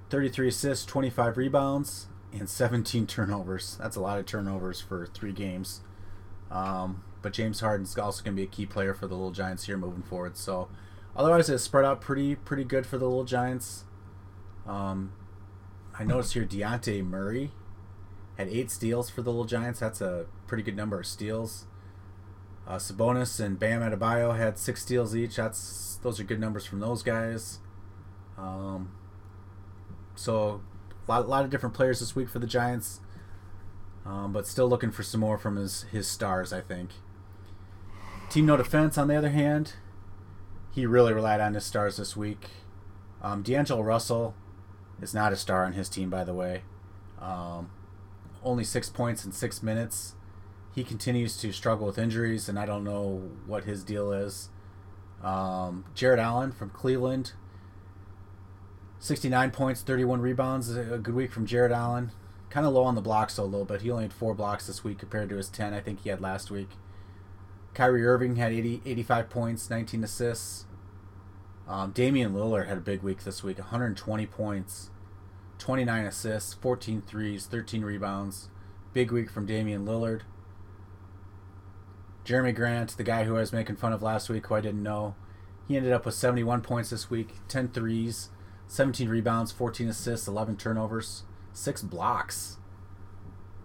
33 0.10 0.50
assists, 0.50 0.86
25 0.86 1.38
rebounds, 1.38 2.08
and 2.34 2.50
17 2.50 3.08
turnovers. 3.08 3.78
That's 3.80 3.96
a 3.96 4.02
lot 4.02 4.20
of 4.20 4.26
turnovers 4.26 4.82
for 4.82 5.06
three 5.06 5.32
games. 5.32 5.84
Um, 6.52 7.06
but 7.22 7.32
James 7.32 7.62
Harden's 7.62 7.98
also 7.98 8.22
going 8.22 8.36
to 8.36 8.42
be 8.42 8.46
a 8.46 8.52
key 8.52 8.66
player 8.66 8.94
for 8.94 9.08
the 9.08 9.16
Little 9.16 9.32
Giants 9.32 9.68
here 9.68 9.78
moving 9.78 10.04
forward. 10.04 10.36
So, 10.36 10.68
otherwise, 11.16 11.50
it's 11.50 11.64
spread 11.64 11.86
out 11.86 12.02
pretty 12.02 12.36
pretty 12.36 12.66
good 12.66 12.86
for 12.86 12.98
the 12.98 13.08
Little 13.08 13.24
Giants. 13.24 13.86
Um, 14.68 15.14
I 15.98 16.04
noticed 16.04 16.34
here 16.34 16.44
Dejounte 16.44 17.06
Murray 17.06 17.52
had 18.38 18.50
eight 18.50 18.70
steals 18.70 19.10
for 19.10 19.22
the 19.22 19.30
Little 19.30 19.46
Giants. 19.46 19.80
That's 19.80 20.02
a 20.02 20.26
pretty 20.46 20.64
good 20.64 20.76
number 20.76 21.00
of 21.00 21.06
steals. 21.06 21.68
Uh, 22.68 22.78
Sabonis 22.78 23.40
and 23.40 23.60
Bam 23.60 23.82
Adebayo 23.82 24.38
had 24.38 24.58
six 24.58 24.82
steals 24.82 25.16
each. 25.16 25.36
That's 25.36 26.00
those 26.02 26.20
are 26.20 26.24
good 26.24 26.40
numbers 26.40 26.66
from 26.66 26.80
those 26.80 27.04
guys. 27.04 27.60
Um, 28.38 28.92
so 30.16 30.62
a 31.08 31.12
lot, 31.12 31.28
lot 31.28 31.44
of 31.44 31.50
different 31.50 31.76
players 31.76 32.00
this 32.00 32.16
week 32.16 32.30
for 32.30 32.40
the 32.40 32.48
Giants, 32.48 33.02
um, 34.06 34.32
but 34.32 34.48
still 34.48 34.68
looking 34.68 34.92
for 34.92 35.04
some 35.04 35.22
more 35.22 35.38
from 35.38 35.58
his 35.58 35.84
his 35.92 36.08
stars. 36.08 36.54
I 36.54 36.62
think. 36.62 36.92
Team 38.30 38.46
No 38.46 38.58
Defense, 38.58 38.98
on 38.98 39.10
the 39.10 39.16
other 39.16 39.30
hand, 39.30 39.74
he 40.72 40.86
really 40.86 41.14
relied 41.14 41.40
on 41.40 41.54
his 41.54 41.66
stars 41.66 41.98
this 41.98 42.18
week. 42.18 42.50
Um, 43.22 43.44
D'Angelo 43.44 43.82
Russell 43.84 44.34
is 45.02 45.14
not 45.14 45.32
a 45.32 45.36
star 45.36 45.66
on 45.66 45.74
his 45.74 45.88
team, 45.88 46.10
by 46.10 46.24
the 46.24 46.34
way. 46.34 46.64
Um, 47.20 47.70
only 48.44 48.64
six 48.64 48.90
points 48.90 49.24
in 49.24 49.32
six 49.32 49.62
minutes. 49.62 50.16
He 50.74 50.84
continues 50.84 51.38
to 51.38 51.52
struggle 51.52 51.86
with 51.86 51.98
injuries, 51.98 52.50
and 52.50 52.58
I 52.58 52.66
don't 52.66 52.84
know 52.84 53.30
what 53.46 53.66
his 53.66 53.84
deal 53.84 54.12
is. 54.12 54.50
Um, 55.24 55.86
Jarrett 55.94 56.20
Allen 56.20 56.52
from 56.52 56.72
Cleveland, 56.72 57.34
69 59.00 59.52
points, 59.52 59.82
31 59.82 60.22
rebounds. 60.22 60.76
A 60.76 60.98
good 60.98 61.14
week 61.14 61.32
from 61.32 61.46
Jarrett 61.46 61.72
Allen. 61.72 62.12
Kind 62.50 62.66
of 62.66 62.74
low 62.74 62.84
on 62.84 62.96
the 62.96 63.02
blocks, 63.02 63.36
though, 63.36 63.44
a 63.44 63.46
little 63.46 63.66
bit. 63.66 63.82
He 63.82 63.92
only 63.92 64.04
had 64.04 64.14
four 64.14 64.34
blocks 64.34 64.68
this 64.68 64.84
week 64.84 65.00
compared 65.00 65.30
to 65.30 65.36
his 65.36 65.50
10 65.50 65.74
I 65.74 65.80
think 65.80 66.02
he 66.02 66.10
had 66.10 66.22
last 66.22 66.50
week. 66.50 66.70
Kyrie 67.74 68.06
Irving 68.06 68.36
had 68.36 68.52
80, 68.52 68.82
85 68.86 69.30
points, 69.30 69.70
19 69.70 70.04
assists. 70.04 70.66
Um, 71.68 71.92
Damian 71.92 72.34
Lillard 72.34 72.68
had 72.68 72.78
a 72.78 72.82
big 72.82 73.02
week 73.02 73.24
this 73.24 73.44
week 73.44 73.58
120 73.58 74.26
points, 74.28 74.90
29 75.60 76.06
assists, 76.06 76.54
14 76.56 77.02
threes, 77.02 77.46
13 77.46 77.84
rebounds. 77.84 78.50
Big 78.92 79.12
week 79.12 79.30
from 79.30 79.46
Damian 79.46 79.86
Lillard. 79.86 80.22
Jerami 82.26 82.56
Grant, 82.56 82.96
the 82.96 83.04
guy 83.04 83.26
who 83.26 83.36
I 83.36 83.42
was 83.42 83.54
making 83.54 83.76
fun 83.76 83.94
of 83.94 84.02
last 84.02 84.30
week, 84.30 84.48
who 84.48 84.56
I 84.56 84.62
didn't 84.62 84.84
know, 84.84 85.16
he 85.68 85.76
ended 85.76 85.92
up 85.92 86.06
with 86.06 86.16
71 86.16 86.62
points 86.62 86.90
this 86.90 87.10
week, 87.10 87.36
10 87.48 87.70
threes, 87.70 88.30
17 88.68 89.10
rebounds, 89.10 89.52
14 89.52 89.90
assists, 89.90 90.28
11 90.28 90.58
turnovers, 90.58 91.24
6 91.54 91.84
blocks. 91.84 92.58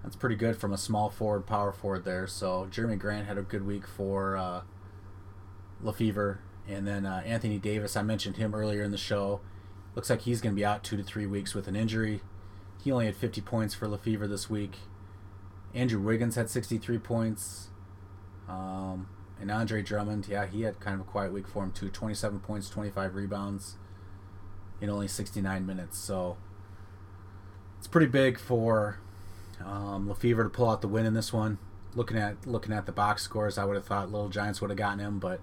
That's 0.03 0.17
pretty 0.17 0.37
good 0.37 0.57
from 0.57 0.73
a 0.73 0.79
small 0.79 1.11
forward, 1.11 1.47
power 1.47 1.73
forward 1.73 2.05
there. 2.05 2.27
So 2.27 2.69
Jerami 2.71 2.99
Grant 2.99 3.27
had 3.27 3.39
a 3.39 3.43
good 3.43 3.67
week 3.67 3.87
for 3.87 4.37
uh, 4.37 4.63
Lefevre. 5.81 6.41
And 6.69 6.87
then 6.87 7.07
uh, 7.07 7.23
Anthony 7.25 7.59
Davis, 7.59 7.97
I 7.97 8.03
mentioned 8.03 8.37
him 8.37 8.55
earlier 8.55 8.83
in 8.83 8.91
the 8.91 8.99
show. 8.99 9.41
Looks 9.95 10.11
like 10.11 10.23
he's 10.23 10.41
going 10.41 10.55
to 10.55 10.59
be 10.59 10.65
out 10.65 10.85
two 10.85 10.97
to 10.97 11.03
three 11.03 11.27
weeks 11.27 11.55
with 11.55 11.67
an 11.67 11.75
injury. 11.75 12.21
He 12.83 12.93
only 12.93 13.07
had 13.07 13.17
50 13.17 13.41
points 13.41 13.75
for 13.75 13.89
Lefevre 13.89 14.29
this 14.29 14.49
week. 14.49 14.77
Andrew 15.75 16.01
Wiggins 16.01 16.37
had 16.37 16.49
63 16.49 16.99
points. 16.99 17.69
Um, 18.49 19.09
and 19.41 19.51
Andre 19.51 19.83
Drummond, 19.83 20.27
yeah, 20.29 20.47
he 20.47 20.63
had 20.63 20.81
kind 20.81 20.95
of 20.95 21.07
a 21.07 21.11
quiet 21.11 21.33
week 21.33 21.47
for 21.47 21.63
him 21.63 21.73
too. 21.73 21.89
27 21.89 22.41
points, 22.41 22.69
25 22.69 23.15
rebounds 23.15 23.77
in 24.81 24.91
only 24.91 25.09
69 25.09 25.67
minutes. 25.67 25.99
So 25.99 26.37
it's 27.79 27.87
pretty 27.87 28.07
big 28.07 28.39
for 28.39 28.99
um, 29.65 30.09
Lefevre 30.09 30.45
to 30.45 30.51
pull 30.51 30.69
out 30.69 30.81
the 30.81 30.89
win 30.89 31.07
in 31.07 31.15
this 31.15 31.33
one. 31.33 31.59
Looking 31.95 32.19
at 32.19 32.47
looking 32.47 32.73
at 32.73 32.87
the 32.87 32.93
box 32.93 33.23
scores, 33.23 33.59
I 33.59 33.65
would 33.65 33.75
have 33.75 33.87
thought 33.87 34.13
Little 34.13 34.29
Giants 34.29 34.61
would 34.61 34.71
have 34.71 34.77
gotten 34.77 34.99
him, 34.99 35.19
but 35.19 35.41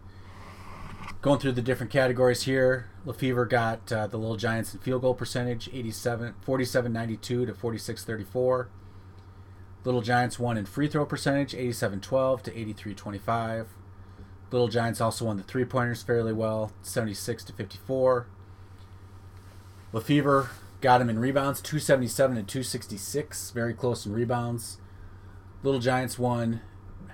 going 1.22 1.40
through 1.40 1.54
the 1.54 1.62
different 1.62 1.92
categories 1.92 2.44
here, 2.44 2.88
Lefevre 3.04 3.46
got 3.46 3.92
uh, 3.92 4.08
the 4.08 4.18
Little 4.18 4.38
Giants 4.38 4.74
in 4.74 4.80
field 4.80 5.02
goal 5.02 5.16
percentage, 5.16 5.70
87, 5.74 6.36
47.92 6.46 7.20
to 7.20 7.46
46.34. 7.48 8.68
Little 9.86 10.02
Giants 10.02 10.40
won 10.40 10.58
in 10.58 10.66
free 10.66 10.88
throw 10.88 11.06
percentage, 11.06 11.54
87-12 11.54 12.42
to 12.42 12.52
83-25. 12.52 13.68
Little 14.52 14.68
Giants 14.68 15.00
also 15.00 15.26
won 15.26 15.38
the 15.38 15.44
three 15.44 15.64
pointers 15.64 16.02
fairly 16.02 16.34
well, 16.34 16.72
76 16.82 17.44
to 17.46 17.54
54. 17.54 18.28
Lefevre 19.94 20.50
got 20.82 21.02
him 21.02 21.10
in 21.10 21.20
rebounds, 21.20 21.62
277 21.62 22.38
and 22.38 22.48
266, 22.48 23.52
very 23.52 23.74
close 23.74 24.06
in 24.06 24.14
rebounds. 24.14 24.80
Little 25.62 25.80
Giants 25.80 26.18
won 26.18 26.62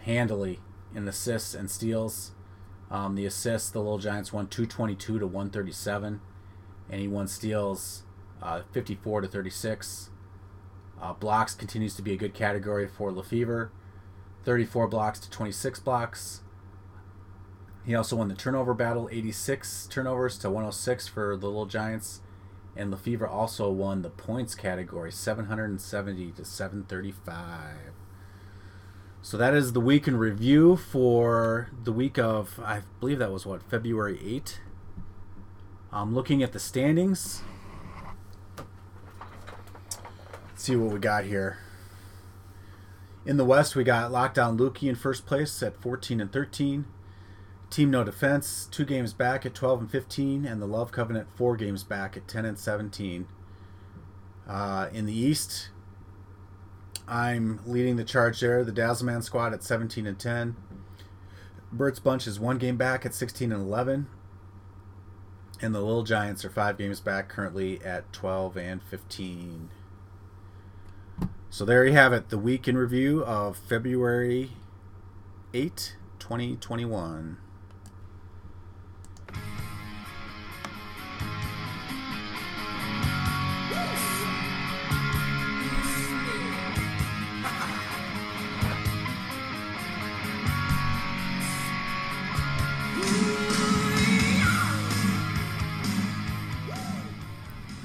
handily 0.04 0.60
in 0.96 1.08
assists 1.08 1.54
and 1.54 1.70
steals. 1.70 2.32
Um, 2.90 3.16
the 3.16 3.26
assists, 3.26 3.70
the 3.70 3.80
Little 3.80 3.98
Giants 3.98 4.32
won 4.32 4.48
222 4.48 5.20
to 5.20 5.28
137, 5.28 6.22
and 6.90 7.02
he 7.02 7.08
won 7.08 7.28
steals 7.28 8.04
uh, 8.42 8.62
54 8.72 9.22
to 9.22 9.28
36. 9.28 10.11
Uh, 11.02 11.14
blocks 11.14 11.56
continues 11.56 11.96
to 11.96 12.02
be 12.02 12.14
a 12.14 12.18
good 12.18 12.34
category 12.34 12.88
for 12.88 13.12
Lefevre, 13.12 13.72
34 14.44 14.88
blocks 14.88 15.20
to 15.20 15.30
26 15.30 15.80
blocks. 15.80 16.42
He 17.86 17.96
also 17.96 18.16
won 18.16 18.28
the 18.28 18.36
turnover 18.36 18.74
battle, 18.74 19.10
86 19.12 19.88
turnovers 19.88 20.38
to 20.40 20.50
106 20.50 21.08
for 21.08 21.36
the 21.36 21.48
Little 21.48 21.66
Giants. 21.66 22.22
And 22.76 22.92
Lefevre 22.92 23.28
also 23.28 23.70
won 23.70 24.02
the 24.02 24.10
points 24.10 24.56
category, 24.56 25.12
770 25.12 26.32
to 26.32 26.46
735. 26.46 27.76
So 29.24 29.38
that 29.38 29.54
is 29.54 29.74
the 29.74 29.80
week 29.80 30.08
in 30.08 30.18
review 30.18 30.76
for 30.76 31.70
the 31.84 31.92
week 31.92 32.18
of, 32.18 32.60
I 32.64 32.82
believe 33.00 33.20
that 33.20 33.32
was 33.32 33.46
what, 33.46 33.62
February 33.64 34.20
8. 34.24 34.60
I'm 35.92 36.14
looking 36.14 36.42
at 36.42 36.54
the 36.54 36.60
standings. 36.60 37.42
Let's 40.50 40.51
see 40.62 40.76
what 40.76 40.94
we 40.94 41.00
got 41.00 41.26
here. 41.26 41.58
In 43.26 43.38
the 43.38 43.46
West, 43.46 43.76
we 43.76 43.84
got 43.84 44.12
Lockdown 44.12 44.58
Lukey 44.58 44.90
in 44.90 44.96
first 44.96 45.26
place 45.26 45.62
at 45.64 45.82
14 45.82 46.22
and 46.22 46.32
13. 46.32 46.86
Team 47.70 47.90
No 47.90 48.04
Defense, 48.04 48.68
two 48.70 48.84
games 48.84 49.14
back 49.14 49.46
at 49.46 49.54
12 49.54 49.82
and 49.82 49.92
15, 49.92 50.46
and 50.46 50.62
the 50.62 50.66
Love 50.66 50.92
Covenant, 50.92 51.28
four 51.36 51.56
games 51.56 51.84
back 51.84 52.18
at 52.18 52.28
10 52.28 52.46
and 52.46 52.60
17. 52.60 53.28
Uh, 54.48 54.90
in 54.92 55.06
the 55.06 55.18
East, 55.18 55.70
I'm 57.08 57.62
leading 57.66 57.96
the 57.96 58.04
charge 58.04 58.40
there. 58.40 58.64
The 58.64 58.72
Dazzleman 58.72 59.24
squad 59.24 59.54
at 59.54 59.64
17 59.64 60.06
and 60.06 60.20
10. 60.20 60.56
Bert's 61.72 62.00
Bunch 62.00 62.28
is 62.28 62.40
one 62.40 62.58
game 62.58 62.76
back 62.76 63.06
at 63.06 63.14
16 63.14 63.52
and 63.52 63.62
11. 63.62 64.08
And 65.62 65.74
the 65.74 65.80
Little 65.80 66.04
Giants 66.04 66.44
are 66.44 66.50
five 66.50 66.78
games 66.78 67.00
back 67.00 67.30
currently 67.30 67.80
at 67.86 68.12
12 68.12 68.58
and 68.58 68.84
15. 68.84 69.70
So 71.54 71.66
there 71.66 71.84
you 71.86 71.92
have 71.92 72.14
it, 72.14 72.30
the 72.30 72.38
week 72.38 72.70
in 72.70 72.78
review 72.78 73.26
of 73.26 73.58
February 73.58 74.52
8, 75.54 75.98
2021. 76.18 77.38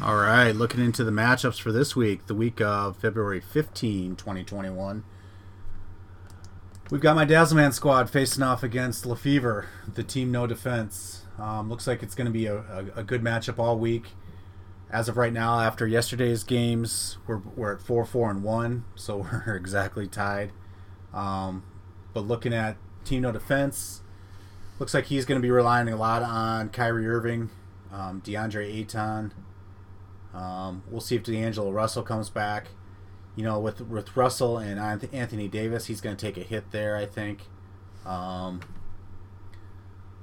All 0.07 0.15
right, 0.15 0.55
looking 0.55 0.79
into 0.79 1.03
the 1.03 1.11
matchups 1.11 1.61
for 1.61 1.73
this 1.73 1.97
week, 1.97 2.29
the 2.29 2.35
week 2.37 2.61
of 2.61 2.97
February 2.97 3.41
15, 3.41 4.15
2021. 4.15 5.03
We've 6.93 7.01
got 7.01 7.17
my 7.17 7.27
Dazzleman 7.27 7.73
squad 7.75 8.09
facing 8.09 8.45
off 8.45 8.63
against 8.63 9.05
Lefevre, 9.05 9.67
the 9.93 10.05
team 10.05 10.31
no 10.31 10.47
defense. 10.47 11.25
Um, 11.41 11.69
looks 11.69 11.89
like 11.89 12.05
it's 12.05 12.15
going 12.15 12.27
to 12.27 12.33
be 12.33 12.47
a, 12.47 12.55
a, 12.55 13.01
a, 13.01 13.03
good 13.03 13.21
matchup 13.21 13.59
all 13.59 13.81
week. 13.81 14.11
As 14.93 15.09
of 15.09 15.17
right 15.17 15.33
now, 15.33 15.59
after 15.59 15.89
yesterday's 15.89 16.45
games, 16.45 17.19
we're, 17.27 17.39
we're 17.57 17.75
at 17.75 17.81
4 17.81 18.05
4 18.05 18.31
and 18.31 18.45
1, 18.45 18.85
so 18.95 19.17
we're 19.47 19.57
exactly 19.57 20.07
tied. 20.07 20.53
Um, 21.13 21.65
but 22.15 22.21
looking 22.21 22.55
at 22.55 22.77
team 23.05 23.23
no 23.23 23.33
defense, 23.33 24.03
looks 24.79 24.95
like 24.95 25.07
he's 25.07 25.25
going 25.25 25.41
to 25.41 25.45
be 25.45 25.51
relying 25.51 25.89
a 25.89 25.97
lot 25.97 26.23
on 26.23 26.69
Kyrie 26.69 27.09
Irving, 27.09 27.51
um, 27.91 28.23
DeAndre 28.25 28.73
Ayton. 28.73 29.33
Um, 30.37 30.83
we'll 30.91 31.01
see 31.01 31.17
if 31.17 31.23
D'Angelo 31.23 31.71
Russell 31.71 32.03
comes 32.03 32.29
back. 32.29 32.69
You 33.35 33.45
know, 33.45 33.59
with 33.59 33.81
with 33.81 34.17
Russell 34.17 34.59
and 34.59 34.79
Anthony 35.13 35.49
Davis, 35.49 35.87
he's 35.87 36.01
going 36.01 36.17
to 36.17 36.27
take 36.27 36.37
a 36.37 36.47
hit 36.47 36.71
there, 36.71 36.97
I 36.97 37.07
think. 37.07 37.43
Um, 38.05 38.61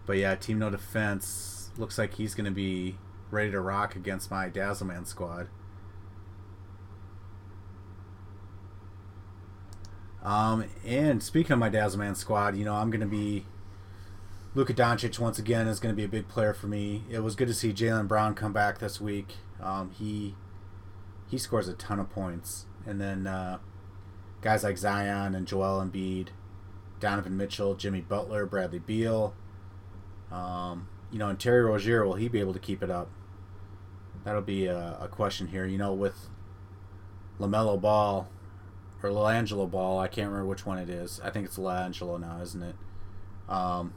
but 0.06 0.17
yeah, 0.17 0.36
Team 0.36 0.60
No 0.60 0.69
Defense 0.69 1.71
looks 1.78 1.97
like 1.97 2.15
he's 2.15 2.36
going 2.36 2.45
to 2.45 2.52
be 2.52 2.97
ready 3.32 3.52
to 3.52 3.60
rock 3.60 3.95
against 3.95 4.30
my 4.30 4.49
Dazzleman 4.49 5.08
squad. 5.08 5.47
Um, 10.23 10.65
and 10.86 11.21
speaking 11.21 11.52
of 11.52 11.60
my 11.60 11.69
Dazzleman 11.69 12.15
squad, 12.15 12.56
you 12.56 12.63
know, 12.63 12.76
I'm 12.76 12.89
going 12.89 13.02
to 13.02 13.08
be 13.08 13.45
Luka 14.56 14.73
Doncic 14.73 15.19
once 15.19 15.38
again 15.38 15.67
is 15.67 15.80
going 15.80 15.93
to 15.93 15.97
be 15.97 16.06
a 16.06 16.08
big 16.10 16.28
player 16.28 16.54
for 16.54 16.67
me. 16.67 17.04
It 17.10 17.19
was 17.19 17.36
good 17.36 17.47
to 17.47 17.54
see 17.54 17.73
Jaylen 17.73 18.08
Brown 18.08 18.34
come 18.36 18.54
back 18.54 18.80
this 18.80 19.02
week. 19.02 19.36
Um, 19.63 19.91
he 19.91 20.36
he 21.30 21.38
scores 21.38 21.67
a 21.67 21.73
ton 21.73 21.99
of 21.99 22.10
points, 22.10 22.65
and 22.86 22.99
then 22.99 23.26
uh, 23.26 23.60
guys 24.41 24.63
like 24.63 24.78
Zion 24.78 25.34
and 25.34 25.47
Joel 25.47 25.84
Embiid, 25.84 26.28
Donovan 26.99 27.38
Mitchell, 27.38 27.73
Jimmy 27.76 28.02
Butler, 28.02 28.45
Bradley 28.45 28.80
Beal. 28.80 29.34
Um, 30.32 30.89
you 31.12 31.19
know, 31.19 31.30
and 31.30 31.39
Terry 31.39 31.63
Rozier 31.63 32.06
will 32.06 32.15
he 32.15 32.28
be 32.28 32.39
able 32.39 32.54
to 32.54 32.60
keep 32.60 32.84
it 32.84 32.91
up? 32.91 33.10
That'll 34.23 34.41
be 34.41 34.65
a, 34.65 34.97
a 34.99 35.08
question 35.08 35.47
here. 35.47 35.65
You 35.65 35.78
know, 35.78 35.93
with 35.93 36.30
LaMelo 37.39 37.80
Ball 37.80 38.28
or 39.02 39.10
LiAngelo 39.10 39.69
Ball, 39.69 39.99
I 39.99 40.08
can't 40.08 40.30
remember 40.30 40.47
which 40.47 40.65
one 40.65 40.78
it 40.78 40.89
is. 40.89 41.19
I 41.23 41.30
think 41.30 41.45
it's 41.45 41.58
LiAngelo 41.58 42.19
now, 42.19 42.39
isn't 42.41 42.63
it? 42.63 42.76
Um, 43.49 43.93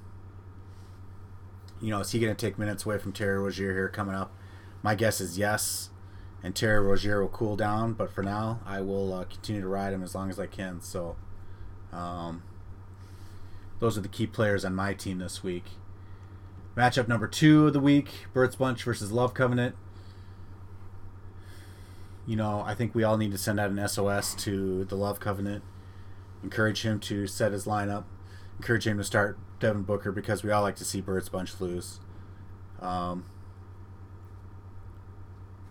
you 1.81 1.91
know, 1.91 2.01
is 2.01 2.11
he 2.13 2.19
going 2.19 2.35
to 2.35 2.47
take 2.47 2.59
minutes 2.59 2.85
away 2.85 2.99
from 2.99 3.13
Terry 3.13 3.39
Rozier 3.39 3.73
here 3.73 3.89
coming 3.89 4.15
up? 4.15 4.33
My 4.83 4.95
guess 4.95 5.21
is 5.21 5.39
yes. 5.39 5.91
And 6.43 6.55
Terry 6.55 6.81
Rozier 6.81 7.21
will 7.21 7.29
cool 7.29 7.57
down, 7.57 7.95
but 7.95 8.13
for 8.13 8.23
now, 8.23 8.61
I 8.65 8.81
will 8.81 9.13
uh, 9.13 9.25
continue 9.25 9.63
to 9.63 9.69
ride 9.69 9.93
him 9.93 10.03
as 10.03 10.15
long 10.15 10.31
as 10.31 10.39
I 10.39 10.47
can. 10.47 10.81
So, 10.81 11.17
um, 11.93 12.43
those 13.81 13.99
are 13.99 14.01
the 14.01 14.09
key 14.09 14.27
players 14.27 14.65
on 14.65 14.75
my 14.75 14.95
team 14.95 15.19
this 15.19 15.43
week. 15.43 15.65
Matchup 16.77 17.09
number 17.09 17.27
two 17.27 17.69
of 17.69 17.73
the 17.73 17.81
week 17.81 18.27
Birds 18.33 18.57
Bunch 18.57 18.83
versus 18.83 19.11
Love 19.11 19.35
Covenant. 19.35 19.75
You 22.27 22.37
know, 22.37 22.63
I 22.67 22.75
think 22.75 22.95
we 22.95 23.03
all 23.03 23.17
need 23.17 23.33
to 23.33 23.39
send 23.39 23.59
out 23.59 23.71
an 23.71 23.89
SOS 23.89 24.35
to 24.37 24.85
the 24.85 24.97
Love 24.97 25.21
Covenant. 25.21 25.65
Encourage 26.43 26.83
him 26.83 27.01
to 27.01 27.27
set 27.27 27.53
his 27.53 27.65
lineup. 27.65 28.05
Encourage 28.59 28.87
him 28.87 28.99
to 28.99 29.05
start 29.05 29.39
Devin 29.59 29.83
Booker 29.83 30.13
because 30.13 30.43
we 30.43 30.51
all 30.51 30.63
like 30.63 30.77
to 30.77 30.85
see 30.85 31.01
Birds 31.01 31.29
Bunch 31.29 31.61
lose. 31.61 32.01
Um, 32.81 33.25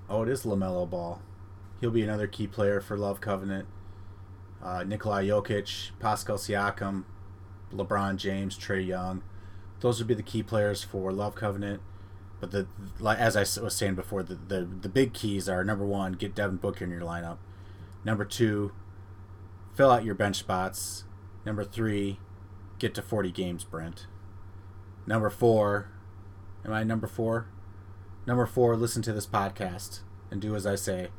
oh, 0.09 0.23
it 0.23 0.29
is 0.29 0.43
LaMelo 0.43 0.89
Ball. 0.89 1.21
He'll 1.81 1.91
be 1.91 2.03
another 2.03 2.27
key 2.27 2.47
player 2.47 2.79
for 2.81 2.97
Love 2.97 3.21
Covenant. 3.21 3.67
Uh, 4.63 4.83
Nikolai 4.83 5.25
Jokic, 5.27 5.91
Pascal 5.99 6.37
Siakam, 6.37 7.03
LeBron 7.73 8.15
James, 8.17 8.57
Trae 8.57 8.85
Young. 8.85 9.21
Those 9.81 9.99
would 9.99 10.07
be 10.07 10.13
the 10.13 10.23
key 10.23 10.41
players 10.41 10.83
for 10.83 11.11
Love 11.11 11.35
Covenant. 11.35 11.81
But 12.39 12.51
the 12.51 12.67
like 12.99 13.17
as 13.17 13.35
I 13.35 13.41
was 13.61 13.75
saying 13.75 13.95
before, 13.95 14.23
the, 14.23 14.35
the, 14.35 14.65
the 14.65 14.89
big 14.89 15.13
keys 15.13 15.47
are 15.47 15.63
number 15.63 15.85
one, 15.85 16.13
get 16.13 16.35
Devin 16.35 16.57
Booker 16.57 16.83
in 16.85 16.91
your 16.91 17.01
lineup. 17.01 17.37
Number 18.03 18.25
two, 18.25 18.71
fill 19.73 19.91
out 19.91 20.05
your 20.05 20.15
bench 20.15 20.37
spots. 20.37 21.05
Number 21.45 21.63
three, 21.63 22.19
get 22.79 22.93
to 22.95 23.01
40 23.01 23.31
games, 23.31 23.63
Brent. 23.63 24.07
Number 25.07 25.29
four, 25.29 25.89
am 26.65 26.73
I 26.73 26.83
number 26.83 27.07
four? 27.07 27.47
Number 28.27 28.45
four, 28.45 28.75
listen 28.75 29.01
to 29.03 29.13
this 29.13 29.27
podcast 29.27 29.99
and 30.31 30.41
do 30.41 30.55
as 30.55 30.65
I 30.65 30.75
say. 30.75 31.09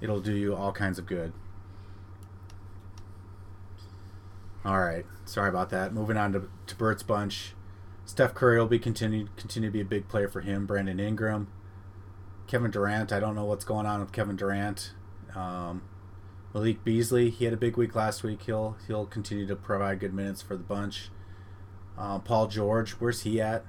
It'll 0.00 0.20
do 0.20 0.34
you 0.34 0.54
all 0.54 0.72
kinds 0.72 0.98
of 0.98 1.06
good. 1.06 1.32
All 4.64 4.80
right, 4.80 5.04
sorry 5.24 5.48
about 5.50 5.70
that. 5.70 5.92
Moving 5.92 6.16
on 6.16 6.32
to, 6.32 6.48
to 6.66 6.76
Bert's 6.76 7.02
bunch. 7.02 7.54
Steph 8.06 8.34
Curry 8.34 8.58
will 8.58 8.66
be 8.66 8.78
continue 8.78 9.28
continue 9.36 9.68
to 9.68 9.72
be 9.72 9.80
a 9.80 9.84
big 9.84 10.08
player 10.08 10.28
for 10.28 10.40
him. 10.40 10.66
Brandon 10.66 10.98
Ingram, 10.98 11.48
Kevin 12.46 12.70
Durant. 12.70 13.12
I 13.12 13.20
don't 13.20 13.34
know 13.34 13.44
what's 13.44 13.64
going 13.64 13.86
on 13.86 14.00
with 14.00 14.12
Kevin 14.12 14.36
Durant. 14.36 14.92
Um, 15.34 15.82
Malik 16.52 16.84
Beasley, 16.84 17.30
he 17.30 17.44
had 17.44 17.54
a 17.54 17.58
big 17.58 17.76
week 17.76 17.94
last 17.94 18.22
week. 18.22 18.42
He'll 18.42 18.76
he'll 18.86 19.06
continue 19.06 19.46
to 19.46 19.56
provide 19.56 20.00
good 20.00 20.14
minutes 20.14 20.42
for 20.42 20.56
the 20.56 20.62
bunch. 20.62 21.10
Uh, 21.96 22.18
Paul 22.18 22.48
George, 22.48 22.92
where's 22.92 23.22
he 23.22 23.40
at? 23.40 23.64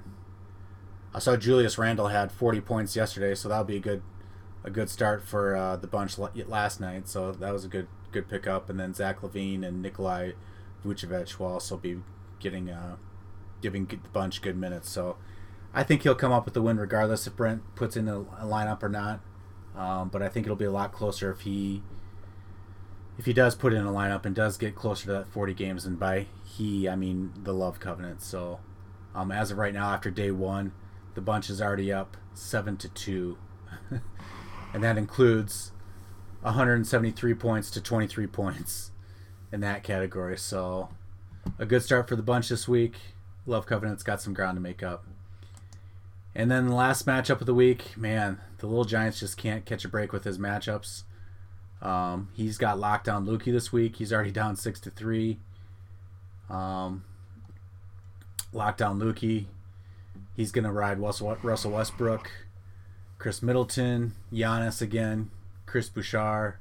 I 1.16 1.18
saw 1.18 1.34
Julius 1.34 1.78
Randle 1.78 2.08
had 2.08 2.30
40 2.30 2.60
points 2.60 2.94
yesterday, 2.94 3.34
so 3.34 3.48
that'll 3.48 3.64
be 3.64 3.78
a 3.78 3.80
good 3.80 4.02
a 4.62 4.68
good 4.70 4.90
start 4.90 5.22
for 5.22 5.56
uh, 5.56 5.76
the 5.76 5.86
bunch 5.86 6.18
last 6.18 6.78
night. 6.78 7.08
So 7.08 7.32
that 7.32 7.54
was 7.54 7.64
a 7.64 7.68
good 7.68 7.88
good 8.12 8.28
pickup. 8.28 8.68
And 8.68 8.78
then 8.78 8.92
Zach 8.92 9.22
LaVine 9.22 9.66
and 9.66 9.80
Nikolai 9.80 10.32
Vucevic 10.84 11.38
will 11.38 11.46
also 11.46 11.78
be 11.78 12.02
getting 12.38 12.68
uh, 12.68 12.96
giving 13.62 13.86
the 13.86 13.96
bunch 14.12 14.42
good 14.42 14.58
minutes. 14.58 14.90
So 14.90 15.16
I 15.72 15.84
think 15.84 16.02
he'll 16.02 16.14
come 16.14 16.32
up 16.32 16.44
with 16.44 16.52
the 16.52 16.60
win 16.60 16.76
regardless 16.76 17.26
if 17.26 17.34
Brent 17.34 17.62
puts 17.76 17.96
in 17.96 18.08
a, 18.08 18.20
a 18.20 18.44
lineup 18.44 18.82
or 18.82 18.90
not. 18.90 19.20
Um, 19.74 20.10
but 20.10 20.20
I 20.20 20.28
think 20.28 20.44
it'll 20.44 20.54
be 20.54 20.66
a 20.66 20.70
lot 20.70 20.92
closer 20.92 21.30
if 21.30 21.40
he 21.40 21.82
if 23.16 23.24
he 23.24 23.32
does 23.32 23.54
put 23.54 23.72
in 23.72 23.86
a 23.86 23.90
lineup 23.90 24.26
and 24.26 24.34
does 24.34 24.58
get 24.58 24.74
closer 24.74 25.06
to 25.06 25.12
that 25.12 25.28
40 25.28 25.54
games, 25.54 25.86
and 25.86 25.98
by 25.98 26.26
he, 26.44 26.86
I 26.86 26.94
mean 26.94 27.32
the 27.42 27.54
Love 27.54 27.80
Covenant. 27.80 28.20
So, 28.20 28.60
um, 29.14 29.32
as 29.32 29.50
of 29.50 29.56
right 29.56 29.72
now, 29.72 29.94
after 29.94 30.10
day 30.10 30.30
one, 30.30 30.72
the 31.16 31.20
bunch 31.20 31.50
is 31.50 31.60
already 31.60 31.92
up 31.92 32.16
seven 32.34 32.76
to 32.76 32.88
two, 32.90 33.38
and 34.72 34.84
that 34.84 34.96
includes 34.96 35.72
173 36.42 37.34
points 37.34 37.70
to 37.72 37.80
23 37.80 38.28
points 38.28 38.92
in 39.50 39.60
that 39.60 39.82
category. 39.82 40.38
So, 40.38 40.90
a 41.58 41.66
good 41.66 41.82
start 41.82 42.08
for 42.08 42.14
the 42.14 42.22
bunch 42.22 42.50
this 42.50 42.68
week. 42.68 42.96
Love 43.46 43.66
Covenant's 43.66 44.04
got 44.04 44.20
some 44.20 44.34
ground 44.34 44.56
to 44.56 44.60
make 44.60 44.82
up. 44.82 45.06
And 46.34 46.50
then 46.50 46.66
the 46.68 46.74
last 46.74 47.06
matchup 47.06 47.40
of 47.40 47.46
the 47.46 47.54
week, 47.54 47.96
man, 47.96 48.38
the 48.58 48.66
Little 48.66 48.84
Giants 48.84 49.18
just 49.18 49.38
can't 49.38 49.64
catch 49.64 49.84
a 49.84 49.88
break 49.88 50.12
with 50.12 50.24
his 50.24 50.36
matchups. 50.36 51.04
Um, 51.80 52.28
he's 52.34 52.58
got 52.58 52.76
lockdown 52.76 53.26
Lukey 53.26 53.52
this 53.52 53.72
week. 53.72 53.96
He's 53.96 54.12
already 54.12 54.32
down 54.32 54.56
six 54.56 54.78
to 54.80 54.90
three. 54.90 55.38
Um, 56.50 57.04
lockdown 58.52 59.00
Lukey. 59.00 59.46
He's 60.36 60.52
gonna 60.52 60.72
ride 60.72 61.00
Russell, 61.00 61.36
Westbrook, 61.42 62.30
Khris 63.18 63.42
Middleton, 63.42 64.12
Giannis 64.32 64.82
again, 64.82 65.30
Chris 65.64 65.88
Boucher, 65.88 66.60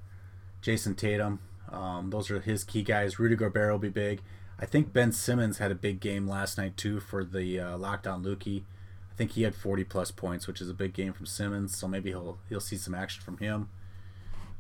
Jayson 0.62 0.96
Tatum. 0.96 1.40
Um, 1.70 2.10
those 2.10 2.32
are 2.32 2.40
his 2.40 2.64
key 2.64 2.84
guys. 2.84 3.20
Rudy 3.20 3.36
Gobert 3.36 3.72
will 3.72 3.80
be 3.80 3.90
big. 3.90 4.22
I 4.58 4.66
think 4.66 4.94
Ben 4.94 5.12
Simmons 5.12 5.58
had 5.58 5.72
a 5.72 5.76
big 5.76 6.00
game 6.00 6.28
last 6.28 6.58
night 6.58 6.78
too 6.78 7.02
for 7.02 7.26
the 7.26 7.60
uh, 7.60 7.78
lockdown 7.78 8.24
Lukey. 8.24 8.64
I 9.12 9.16
think 9.18 9.32
he 9.32 9.44
had 9.44 9.56
40 9.56 9.84
plus 9.84 10.12
points, 10.12 10.48
which 10.48 10.62
is 10.62 10.70
a 10.70 10.74
big 10.74 10.94
game 10.94 11.12
from 11.12 11.26
Simmons. 11.26 11.78
So 11.78 11.88
maybe 11.88 12.12
he'll 12.12 12.38
he'll 12.48 12.62
see 12.62 12.78
some 12.78 12.96
action 12.96 13.22
from 13.22 13.38
him. 13.38 13.70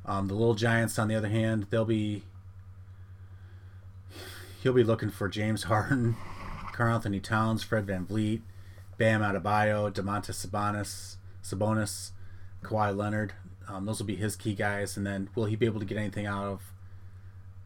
Um, 0.05 0.27
the 0.27 0.33
Little 0.33 0.55
Giants, 0.55 0.99
on 0.99 1.07
the 1.07 1.15
other 1.15 1.29
hand, 1.29 1.67
they'll 1.69 1.85
be 1.85 2.23
he'll 4.61 4.73
be 4.73 4.83
looking 4.83 5.09
for 5.09 5.29
James 5.29 5.63
Harden, 5.63 6.15
Karl 6.73 6.95
Anthony 6.95 7.19
Towns, 7.19 7.63
Fred 7.63 7.85
VanVleet, 7.85 8.41
Bam 8.97 9.21
Adebayo, 9.21 9.91
Domantas 9.91 10.45
Sabonis, 10.45 11.17
Sabonis, 11.43 12.11
Kawhi 12.63 12.95
Leonard. 12.95 13.33
Um, 13.67 13.85
those 13.85 13.99
will 13.99 14.05
be 14.05 14.15
his 14.15 14.35
key 14.35 14.53
guys. 14.53 14.95
And 14.95 15.05
then 15.05 15.29
will 15.35 15.45
he 15.45 15.55
be 15.55 15.65
able 15.65 15.79
to 15.79 15.85
get 15.85 15.97
anything 15.97 16.25
out 16.25 16.45
of 16.45 16.61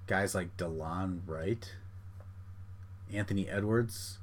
guys 0.07 0.33
like 0.33 0.57
Delon 0.57 1.21
Wright, 1.25 1.73
Anthony 3.13 3.47
Edwards? 3.47 4.17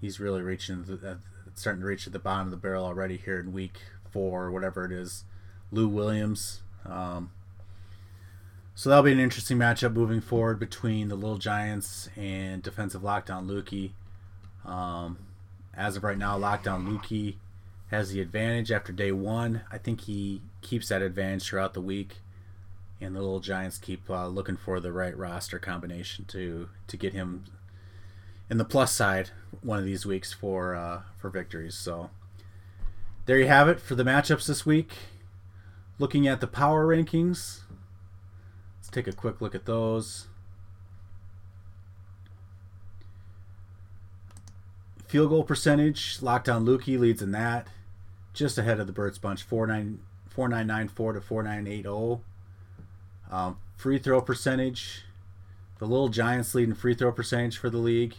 He's 0.00 0.20
really 0.20 0.42
reaching, 0.42 0.84
the, 0.84 0.94
uh, 0.94 1.14
starting 1.54 1.82
to 1.82 1.86
reach 1.86 2.06
at 2.06 2.12
the 2.12 2.18
bottom 2.18 2.46
of 2.46 2.50
the 2.50 2.56
barrel 2.56 2.84
already 2.84 3.16
here 3.16 3.38
in 3.38 3.52
week 3.52 3.78
four, 4.10 4.50
whatever 4.50 4.84
it 4.84 4.92
is. 4.92 5.24
Lou 5.70 5.88
Williams. 5.88 6.62
Um, 6.86 7.30
so 8.74 8.88
that'll 8.88 9.04
be 9.04 9.12
an 9.12 9.18
interesting 9.18 9.58
matchup 9.58 9.92
moving 9.92 10.20
forward 10.20 10.58
between 10.58 11.08
the 11.08 11.16
Little 11.16 11.38
Giants 11.38 12.08
and 12.16 12.62
defensive 12.62 13.02
lockdown 13.02 13.46
Lukey. 13.46 13.90
Um, 14.64 15.18
as 15.78 15.96
of 15.96 16.02
right 16.02 16.18
now, 16.18 16.36
lockdown 16.36 16.86
Lukey 16.86 17.36
has 17.90 18.10
the 18.10 18.20
advantage 18.20 18.72
after 18.72 18.92
day 18.92 19.12
one. 19.12 19.62
I 19.70 19.78
think 19.78 20.02
he 20.02 20.42
keeps 20.60 20.88
that 20.88 21.00
advantage 21.00 21.44
throughout 21.44 21.72
the 21.72 21.80
week, 21.80 22.16
and 23.00 23.14
the 23.14 23.20
Little 23.20 23.40
Giants 23.40 23.78
keep 23.78 24.10
uh, 24.10 24.26
looking 24.26 24.56
for 24.56 24.80
the 24.80 24.92
right 24.92 25.16
roster 25.16 25.58
combination 25.58 26.24
to 26.26 26.68
to 26.88 26.96
get 26.96 27.12
him 27.12 27.44
in 28.50 28.58
the 28.58 28.64
plus 28.64 28.92
side 28.92 29.30
one 29.62 29.78
of 29.78 29.84
these 29.84 30.04
weeks 30.04 30.32
for 30.32 30.74
uh, 30.74 31.02
for 31.16 31.30
victories. 31.30 31.76
So 31.76 32.10
there 33.26 33.38
you 33.38 33.46
have 33.46 33.68
it 33.68 33.80
for 33.80 33.94
the 33.94 34.04
matchups 34.04 34.46
this 34.46 34.66
week. 34.66 34.92
Looking 36.00 36.26
at 36.26 36.40
the 36.40 36.46
power 36.46 36.86
rankings, 36.86 37.60
let's 38.78 38.88
take 38.90 39.06
a 39.06 39.12
quick 39.12 39.40
look 39.40 39.54
at 39.54 39.66
those. 39.66 40.26
Field 45.08 45.30
goal 45.30 45.42
percentage, 45.42 46.18
Lockdown 46.18 46.66
Lukey 46.66 46.98
leads 46.98 47.22
in 47.22 47.30
that, 47.32 47.66
just 48.34 48.58
ahead 48.58 48.78
of 48.78 48.86
the 48.86 48.92
Birds 48.92 49.16
Bunch, 49.16 49.42
4994 49.42 51.12
to 51.14 51.20
4980. 51.22 52.22
Um, 53.30 53.56
free 53.74 53.98
throw 53.98 54.20
percentage, 54.20 55.04
the 55.78 55.86
Little 55.86 56.10
Giants 56.10 56.54
leading 56.54 56.74
free 56.74 56.92
throw 56.92 57.10
percentage 57.10 57.56
for 57.56 57.70
the 57.70 57.78
league, 57.78 58.16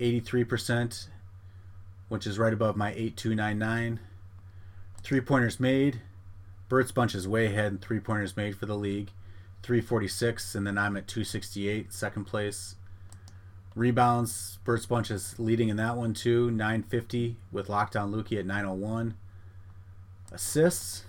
83%, 0.00 1.08
which 2.08 2.26
is 2.26 2.38
right 2.38 2.54
above 2.54 2.76
my 2.78 2.92
8299. 2.92 4.00
Three 5.02 5.20
pointers 5.20 5.60
made, 5.60 6.00
Birds 6.70 6.92
Bunch 6.92 7.14
is 7.14 7.28
way 7.28 7.44
ahead 7.44 7.72
in 7.72 7.78
three 7.78 8.00
pointers 8.00 8.38
made 8.38 8.56
for 8.56 8.64
the 8.64 8.74
league, 8.74 9.10
346, 9.62 10.54
and 10.54 10.66
then 10.66 10.78
I'm 10.78 10.96
at 10.96 11.08
268, 11.08 11.92
second 11.92 12.24
place. 12.24 12.76
Rebounds, 13.74 14.58
Birds 14.64 14.86
Bunch 14.86 15.10
is 15.10 15.38
leading 15.38 15.68
in 15.68 15.76
that 15.76 15.96
one 15.96 16.14
too, 16.14 16.50
950 16.50 17.36
with 17.50 17.68
Lockdown 17.68 18.12
Lukey 18.12 18.38
at 18.38 18.46
901. 18.46 19.14
Assists, 20.30 21.04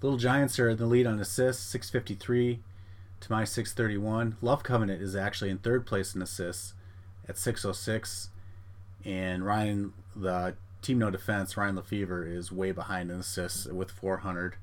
Little 0.00 0.18
Giants 0.18 0.58
are 0.58 0.70
in 0.70 0.76
the 0.76 0.86
lead 0.86 1.06
on 1.06 1.18
assists, 1.18 1.64
653 1.64 2.60
to 3.20 3.32
my 3.32 3.44
631. 3.44 4.36
Love 4.40 4.62
Covenant 4.62 5.02
is 5.02 5.16
actually 5.16 5.50
in 5.50 5.58
third 5.58 5.86
place 5.86 6.14
in 6.14 6.22
assists 6.22 6.74
at 7.28 7.38
606. 7.38 8.28
And 9.04 9.44
Ryan, 9.44 9.92
the 10.14 10.54
team 10.82 10.98
no 10.98 11.10
defense, 11.10 11.56
Ryan 11.56 11.76
Lefevre 11.76 12.26
is 12.26 12.52
way 12.52 12.72
behind 12.72 13.10
in 13.10 13.18
assists 13.18 13.66
with 13.66 13.90
400. 13.90 14.56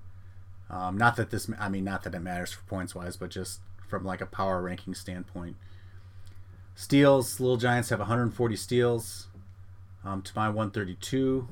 Um, 0.69 0.97
not 0.97 1.15
that 1.17 1.29
this, 1.31 1.49
I 1.59 1.69
mean, 1.69 1.83
not 1.83 2.03
that 2.03 2.15
it 2.15 2.19
matters 2.19 2.53
for 2.53 2.63
points 2.63 2.95
wise, 2.95 3.17
but 3.17 3.29
just 3.29 3.59
from 3.87 4.03
like 4.03 4.21
a 4.21 4.25
power 4.25 4.61
ranking 4.61 4.95
standpoint. 4.95 5.57
Steals, 6.77 7.39
Little 7.39 7.55
Giants 7.55 7.87
have 7.89 7.99
140 7.99 8.55
steals 8.57 9.27
um, 10.03 10.21
to 10.21 10.33
my 10.35 10.49
132. 10.49 11.47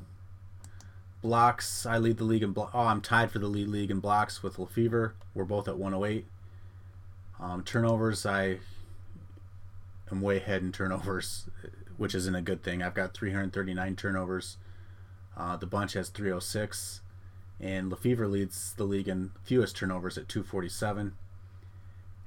Blocks, 1.22 1.86
I 1.86 1.98
lead 1.98 2.18
the 2.18 2.26
league 2.26 2.44
in 2.44 2.52
blocks. 2.52 2.72
Oh, 2.74 2.82
I'm 2.82 3.00
tied 3.00 3.32
for 3.32 3.40
the 3.40 3.48
lead 3.48 3.70
league 3.70 3.90
in 3.90 4.02
blocks 4.02 4.44
with 4.44 4.60
Lefevre. 4.60 5.16
We're 5.34 5.46
both 5.46 5.70
at 5.70 5.78
108. 5.78 6.26
Um, 7.40 7.64
turnovers, 7.64 8.26
I 8.26 8.60
am 10.12 10.20
way 10.20 10.38
ahead 10.38 10.62
in 10.62 10.74
turnovers, 10.74 11.46
which 11.98 12.14
isn't 12.14 12.36
a 12.36 12.42
good 12.42 12.62
thing. 12.62 12.84
I've 12.84 12.94
got 12.94 13.14
339 13.14 13.96
turnovers. 13.96 14.58
Uh, 15.38 15.56
the 15.56 15.66
bunch 15.66 15.94
has 15.94 16.10
306. 16.10 17.00
And 17.62 17.90
Lefevre 17.90 18.28
leads 18.28 18.74
the 18.74 18.84
league 18.84 19.08
in 19.08 19.32
fewest 19.46 19.78
turnovers 19.78 20.18
at 20.18 20.28
247. 20.28 21.14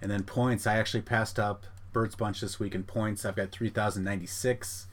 And 0.01 0.11
then 0.11 0.23
points, 0.23 0.67
I 0.67 0.79
actually 0.79 1.03
passed 1.03 1.39
up 1.39 1.67
Birds 1.97 2.15
Bunch 2.15 2.43
this 2.43 2.61
week 2.61 2.75
in 2.75 2.85
points. 2.85 3.25
I've 3.25 3.37
got 3.37 3.51
3,096 3.51 4.87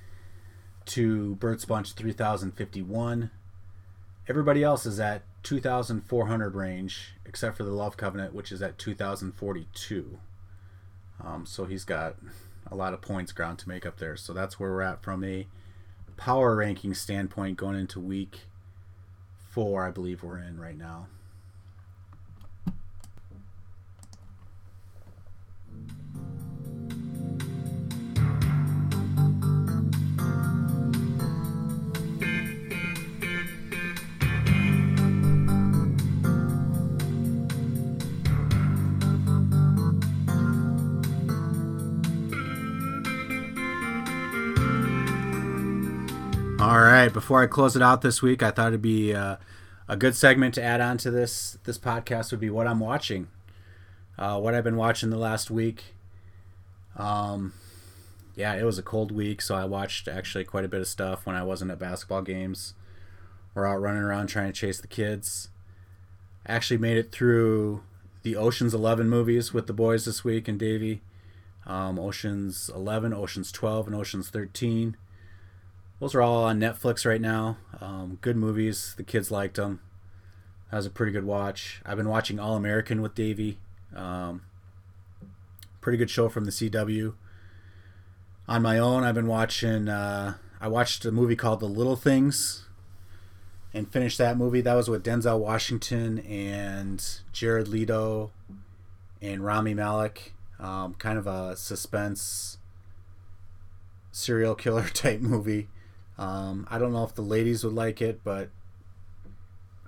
to 0.86 1.36
Birds 1.36 1.66
Bunch 1.66 1.92
3,051. 1.92 3.30
Everybody 4.30 4.63
else 4.63 4.86
is 4.86 5.02
at 5.02 5.24
2,400 5.44 6.56
range, 6.56 7.16
except 7.26 7.58
for 7.58 7.66
the 7.66 7.74
Love 7.74 7.98
Covenant, 7.98 8.34
which 8.34 8.54
is 8.54 8.62
at 8.62 8.78
2,042. 8.78 10.18
Um, 11.22 11.46
so 11.46 11.66
he's 11.66 11.84
got 11.84 12.16
a 12.72 12.76
lot 12.78 12.94
of 12.94 13.02
points 13.02 13.34
ground 13.34 13.60
to 13.60 13.68
make 13.68 13.86
up 13.86 13.98
there. 13.98 14.16
So 14.16 14.32
that's 14.32 14.58
where 14.58 14.72
we're 14.72 14.82
at 14.82 15.04
from 15.04 15.26
a 15.26 15.46
power 16.16 16.56
ranking 16.56 16.94
standpoint 16.94 17.58
going 17.58 17.78
into 17.78 18.00
week 18.00 18.44
four, 19.50 19.86
I 19.86 19.92
believe 19.92 20.24
we're 20.24 20.39
in 20.39 20.58
right 20.58 20.78
now. 20.78 21.08
Right. 47.04 47.13
Before 47.13 47.42
I 47.44 47.48
close 47.48 47.76
it 47.76 47.82
out 47.82 48.02
this 48.02 48.22
week, 48.22 48.42
I 48.42 48.52
thought 48.52 48.70
it'd 48.70 48.82
be 48.82 49.13
uh, 49.13 49.38
a 49.88 49.98
good 49.98 50.16
segment 50.16 50.54
to 50.56 50.63
add 50.63 50.82
on 50.82 50.98
to 51.00 51.12
this 51.12 51.58
this 51.66 51.78
podcast 51.78 52.32
would 52.32 52.39
be 52.39 52.50
what 52.50 52.68
I'm 52.68 52.80
watching, 52.80 53.28
uh, 54.18 54.39
what 54.39 54.56
I've 54.56 54.63
been 54.63 54.78
watching 54.78 55.10
the 55.10 55.18
last 55.18 55.52
week. 55.52 55.84
Um, 56.96 57.54
yeah, 58.36 58.56
it 58.56 58.63
was 58.63 58.78
a 58.78 58.84
cold 58.84 59.12
week, 59.12 59.42
so 59.42 59.56
I 59.56 59.66
watched 59.66 60.08
actually 60.08 60.46
quite 60.46 60.66
a 60.66 60.70
bit 60.70 60.82
of 60.82 60.88
stuff 60.88 61.26
when 61.26 61.36
I 61.36 61.44
wasn't 61.44 61.72
at 61.72 61.80
basketball 61.80 62.22
games. 62.22 62.74
We're 63.54 63.68
out 63.68 63.82
running 63.82 64.02
around 64.02 64.28
trying 64.28 64.48
to 64.48 64.54
chase 64.54 64.80
the 64.80 64.88
kids. 64.88 65.50
Actually 66.48 66.78
made 66.78 66.98
it 66.98 67.12
through 67.12 67.84
the 68.24 68.36
Ocean's 68.36 68.74
Eleven 68.74 69.10
movies 69.10 69.54
with 69.54 69.68
the 69.68 69.74
boys 69.74 70.06
this 70.06 70.24
week 70.24 70.48
and 70.48 70.58
Davey. 70.58 71.02
Um, 71.66 72.00
Ocean's 72.00 72.70
Eleven, 72.74 73.13
Ocean's 73.13 73.52
Twelve, 73.52 73.88
and 73.88 73.96
Ocean's 73.96 74.30
Thirteen. 74.30 74.96
Those 76.04 76.16
are 76.16 76.22
all 76.22 76.44
on 76.44 76.60
Netflix 76.60 77.06
right 77.06 77.22
now. 77.22 77.56
Um, 77.80 78.18
good 78.20 78.36
movies. 78.36 78.94
The 78.98 79.04
kids 79.04 79.32
liked 79.32 79.56
them. 79.56 79.80
That 80.70 80.76
was 80.76 80.86
a 80.86 80.89
pretty 80.89 81.13
good 81.13 81.24
watch. 81.24 81.82
I've 81.86 81.96
been 81.96 82.10
watching 82.10 82.42
All 82.42 82.58
American 82.58 83.02
with 83.02 83.16
Davey. 83.16 83.58
Um, 83.96 84.42
pretty 85.80 85.98
good 85.98 86.10
show 86.10 86.28
from 86.28 86.44
the 86.44 86.52
CW. 86.52 87.13
On 88.50 88.62
my 88.62 88.78
own, 88.78 89.06
I've 89.06 89.16
been 89.16 89.28
watching. 89.28 89.88
Uh, 89.88 90.34
I 90.60 90.68
watched 90.68 91.06
a 91.06 91.12
movie 91.13 91.38
called 91.38 91.62
The 91.62 91.68
Little 91.68 91.96
Things, 91.96 92.66
and 93.74 93.89
finished 93.89 94.18
that 94.18 94.36
movie. 94.36 94.60
That 94.60 94.74
was 94.74 94.89
with 94.89 95.06
Denzel 95.06 95.39
Washington 95.39 96.20
and 96.20 97.02
Jared 97.32 97.70
Leto 97.70 98.32
and 99.22 99.46
Rami 99.46 99.74
Malek. 99.74 100.34
Um, 100.60 100.96
kind 100.96 101.18
of 101.18 101.28
a 101.28 101.56
suspense 101.56 102.58
serial 104.12 104.54
killer 104.54 104.89
type 104.94 105.22
movie. 105.22 105.70
Um, 106.17 106.67
I 106.69 106.78
don't 106.78 106.93
know 106.93 107.04
if 107.04 107.15
the 107.15 107.21
ladies 107.21 107.63
would 107.63 107.73
like 107.73 108.02
it, 108.02 108.23
but 108.23 108.49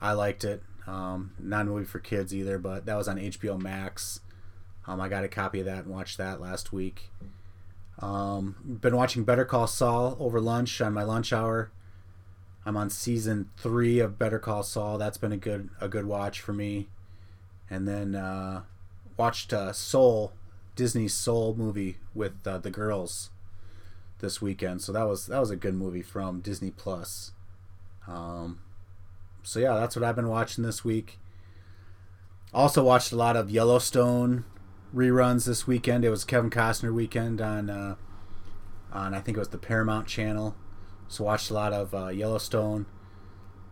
I 0.02 0.14
liked 0.14 0.44
it. 0.44 0.64
Um, 0.88 1.34
not 1.40 1.64
a 1.64 1.66
movie 1.66 1.86
for 1.86 2.00
kids 2.00 2.34
either, 2.34 2.58
but 2.58 2.86
that 2.86 2.96
was 2.96 3.08
on 3.08 3.18
HBO 3.18 3.60
Max. 3.60 4.22
Um, 4.88 5.02
I 5.02 5.10
got 5.10 5.24
a 5.24 5.28
copy 5.28 5.60
of 5.60 5.66
that 5.66 5.86
and 5.86 5.94
watched 5.94 6.18
that 6.18 6.40
last 6.40 6.72
week. 6.72 7.10
Um, 8.00 8.78
been 8.82 8.96
watching 8.96 9.24
Better 9.24 9.46
Call 9.46 9.68
Saul 9.68 10.18
over 10.20 10.40
lunch 10.40 10.82
on 10.82 10.94
my 10.94 11.04
lunch 11.04 11.32
hour. 11.34 11.72
I'm 12.66 12.78
on 12.78 12.90
season 12.90 13.50
three 13.58 14.00
of 14.00 14.20
Better 14.20 14.40
Call 14.40 14.64
Saul. 14.64 14.98
That's 14.98 15.18
been 15.18 15.32
a 15.32 15.38
good 15.38 15.70
a 15.80 15.88
good 15.88 16.06
watch 16.06 16.42
for 16.42 16.54
me. 16.54 16.88
And 17.70 17.88
then 17.88 18.16
uh, 18.16 18.64
watched 19.18 19.54
uh, 19.54 19.72
Soul, 19.72 20.34
Disney 20.76 21.08
Soul 21.08 21.56
movie 21.56 21.98
with 22.14 22.46
uh, 22.46 22.58
the 22.58 22.72
girls 22.72 23.30
this 24.26 24.42
weekend, 24.42 24.82
so 24.82 24.92
that 24.92 25.04
was 25.04 25.28
that 25.28 25.40
was 25.40 25.52
a 25.52 25.56
good 25.56 25.76
movie 25.76 26.02
from 26.02 26.42
Disney 26.42 26.72
Plus. 26.72 27.32
Um, 28.08 28.60
so 29.44 29.60
yeah, 29.60 29.76
that's 29.76 29.96
what 29.96 30.04
I've 30.04 30.16
been 30.16 30.28
watching 30.28 30.64
this 30.64 30.84
week. 30.84 31.20
Also 32.54 32.84
watched 32.84 33.12
a 33.12 33.16
lot 33.16 33.36
of 33.36 33.52
Yellowstone 33.52 34.44
reruns 34.94 35.46
this 35.46 35.68
weekend. 35.68 36.04
It 36.04 36.10
was 36.10 36.26
Kevin 36.26 36.50
Costner 36.50 36.94
weekend 36.94 37.40
on 37.40 37.70
uh, 37.70 37.96
on 38.92 39.14
I 39.14 39.20
think 39.22 39.38
it 39.38 39.40
was 39.40 39.50
the 39.50 39.60
Paramount 39.60 40.08
Channel. 40.08 40.56
So 41.08 41.24
watched 41.24 41.52
a 41.52 41.54
lot 41.54 41.72
of 41.72 41.94
uh, 41.94 42.08
Yellowstone. 42.08 42.88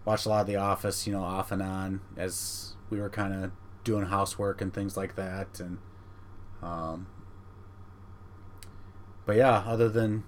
Watched 0.05 0.25
a 0.25 0.29
lot 0.29 0.41
of 0.41 0.47
The 0.47 0.57
Office, 0.57 1.07
you 1.07 1.13
know, 1.13 1.23
off 1.23 1.51
and 1.51 1.61
on 1.61 2.01
as 2.15 2.75
we 2.89 2.99
were 2.99 3.09
kind 3.09 3.33
of 3.33 3.51
doing 3.83 4.05
housework 4.05 4.61
and 4.61 4.71
things 4.71 4.95
like 4.95 5.15
that. 5.15 5.59
And 5.59 5.79
um, 6.61 7.07
but 9.25 9.37
yeah, 9.37 9.63
other 9.65 9.89
than 9.89 10.25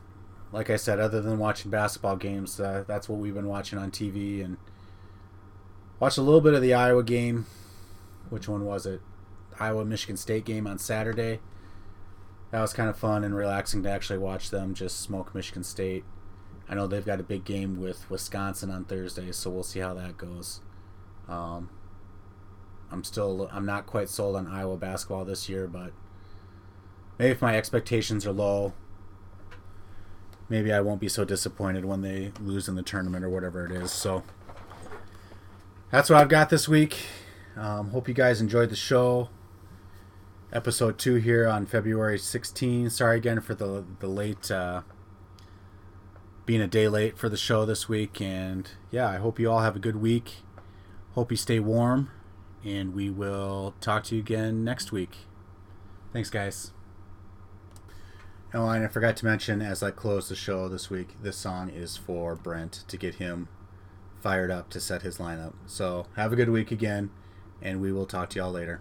like 0.55 0.69
I 0.69 0.77
said, 0.77 1.01
other 1.01 1.19
than 1.21 1.37
watching 1.37 1.69
basketball 1.69 2.15
games, 2.15 2.61
uh, 2.61 2.85
that's 2.87 3.09
what 3.09 3.19
we've 3.19 3.33
been 3.33 3.49
watching 3.49 3.77
on 3.77 3.91
TV 3.91 4.43
and 4.43 4.55
watched 5.99 6.17
a 6.17 6.21
little 6.21 6.39
bit 6.39 6.53
of 6.53 6.61
the 6.61 6.73
Iowa 6.73 7.03
game. 7.03 7.45
Which 8.29 8.47
one 8.47 8.63
was 8.63 8.85
it? 8.85 9.01
Iowa 9.59 9.83
Michigan 9.83 10.15
State 10.15 10.45
game 10.45 10.65
on 10.65 10.79
Saturday. 10.79 11.41
That 12.51 12.61
was 12.61 12.71
kind 12.71 12.89
of 12.89 12.97
fun 12.97 13.25
and 13.25 13.35
relaxing 13.35 13.83
to 13.83 13.89
actually 13.89 14.19
watch 14.19 14.49
them 14.49 14.73
just 14.73 15.01
smoke 15.01 15.35
Michigan 15.35 15.65
State. 15.65 16.05
I 16.69 16.75
know 16.75 16.87
they've 16.87 17.05
got 17.05 17.19
a 17.19 17.23
big 17.23 17.43
game 17.43 17.81
with 17.81 18.09
Wisconsin 18.09 18.71
on 18.71 18.85
Thursday, 18.85 19.33
so 19.33 19.49
we'll 19.49 19.63
see 19.63 19.81
how 19.81 19.93
that 19.95 20.15
goes. 20.15 20.61
Um, 21.27 21.69
I'm 22.89 23.03
still 23.03 23.49
I'm 23.51 23.65
not 23.65 23.87
quite 23.87 24.07
sold 24.07 24.37
on 24.37 24.47
Iowa 24.47 24.77
basketball 24.77 25.25
this 25.25 25.49
year, 25.49 25.67
but 25.67 25.91
maybe 27.19 27.31
if 27.31 27.41
my 27.41 27.57
expectations 27.57 28.25
are 28.25 28.31
low, 28.31 28.73
maybe 30.49 30.71
I 30.71 30.81
won't 30.81 30.99
be 30.99 31.09
so 31.09 31.25
disappointed 31.25 31.85
when 31.85 32.01
they 32.01 32.31
lose 32.39 32.67
in 32.67 32.75
the 32.75 32.83
tournament 32.83 33.23
or 33.25 33.29
whatever 33.29 33.65
it 33.65 33.71
is. 33.71 33.91
So 33.91 34.23
that's 35.91 36.09
what 36.09 36.19
I've 36.19 36.29
got 36.29 36.49
this 36.49 36.67
week. 36.67 36.97
Um, 37.55 37.91
hope 37.91 38.07
you 38.07 38.13
guys 38.13 38.41
enjoyed 38.41 38.69
the 38.69 38.75
show. 38.75 39.29
Episode 40.51 40.97
two 40.97 41.15
here 41.15 41.47
on 41.47 41.65
February 41.65 42.19
16. 42.19 42.89
Sorry 42.89 43.17
again 43.17 43.41
for 43.41 43.55
the 43.55 43.83
the 43.99 44.07
late 44.07 44.49
uh, 44.51 44.81
being 46.45 46.61
a 46.61 46.67
day 46.67 46.87
late 46.87 47.17
for 47.17 47.29
the 47.29 47.37
show 47.37 47.65
this 47.65 47.89
week. 47.89 48.21
And 48.21 48.69
yeah, 48.91 49.09
I 49.09 49.17
hope 49.17 49.39
you 49.39 49.49
all 49.49 49.59
have 49.59 49.75
a 49.75 49.79
good 49.79 49.97
week. 49.97 50.43
Hope 51.13 51.31
you 51.31 51.37
stay 51.37 51.59
warm, 51.59 52.11
and 52.63 52.93
we 52.93 53.09
will 53.09 53.73
talk 53.79 54.03
to 54.05 54.15
you 54.15 54.21
again 54.21 54.63
next 54.63 54.91
week. 54.91 55.15
Thanks, 56.11 56.29
guys. 56.29 56.74
Oh, 58.57 58.69
and 58.69 58.85
I 58.85 58.87
forgot 58.87 59.17
to 59.17 59.25
mention 59.25 59.61
as 59.61 59.83
I 59.83 59.91
close 59.91 60.29
the 60.29 60.35
show 60.35 60.69
this 60.69 60.89
week, 60.89 61.17
this 61.21 61.35
song 61.35 61.69
is 61.69 61.97
for 61.97 62.37
Brent 62.37 62.85
to 62.87 62.95
get 62.95 63.15
him 63.15 63.49
fired 64.21 64.49
up 64.49 64.69
to 64.69 64.79
set 64.79 65.01
his 65.01 65.17
lineup. 65.17 65.51
So 65.65 66.05
have 66.15 66.31
a 66.31 66.37
good 66.37 66.49
week 66.49 66.71
again, 66.71 67.09
and 67.61 67.81
we 67.81 67.91
will 67.91 68.05
talk 68.05 68.29
to 68.29 68.39
y'all 68.39 68.53
later. 68.53 68.79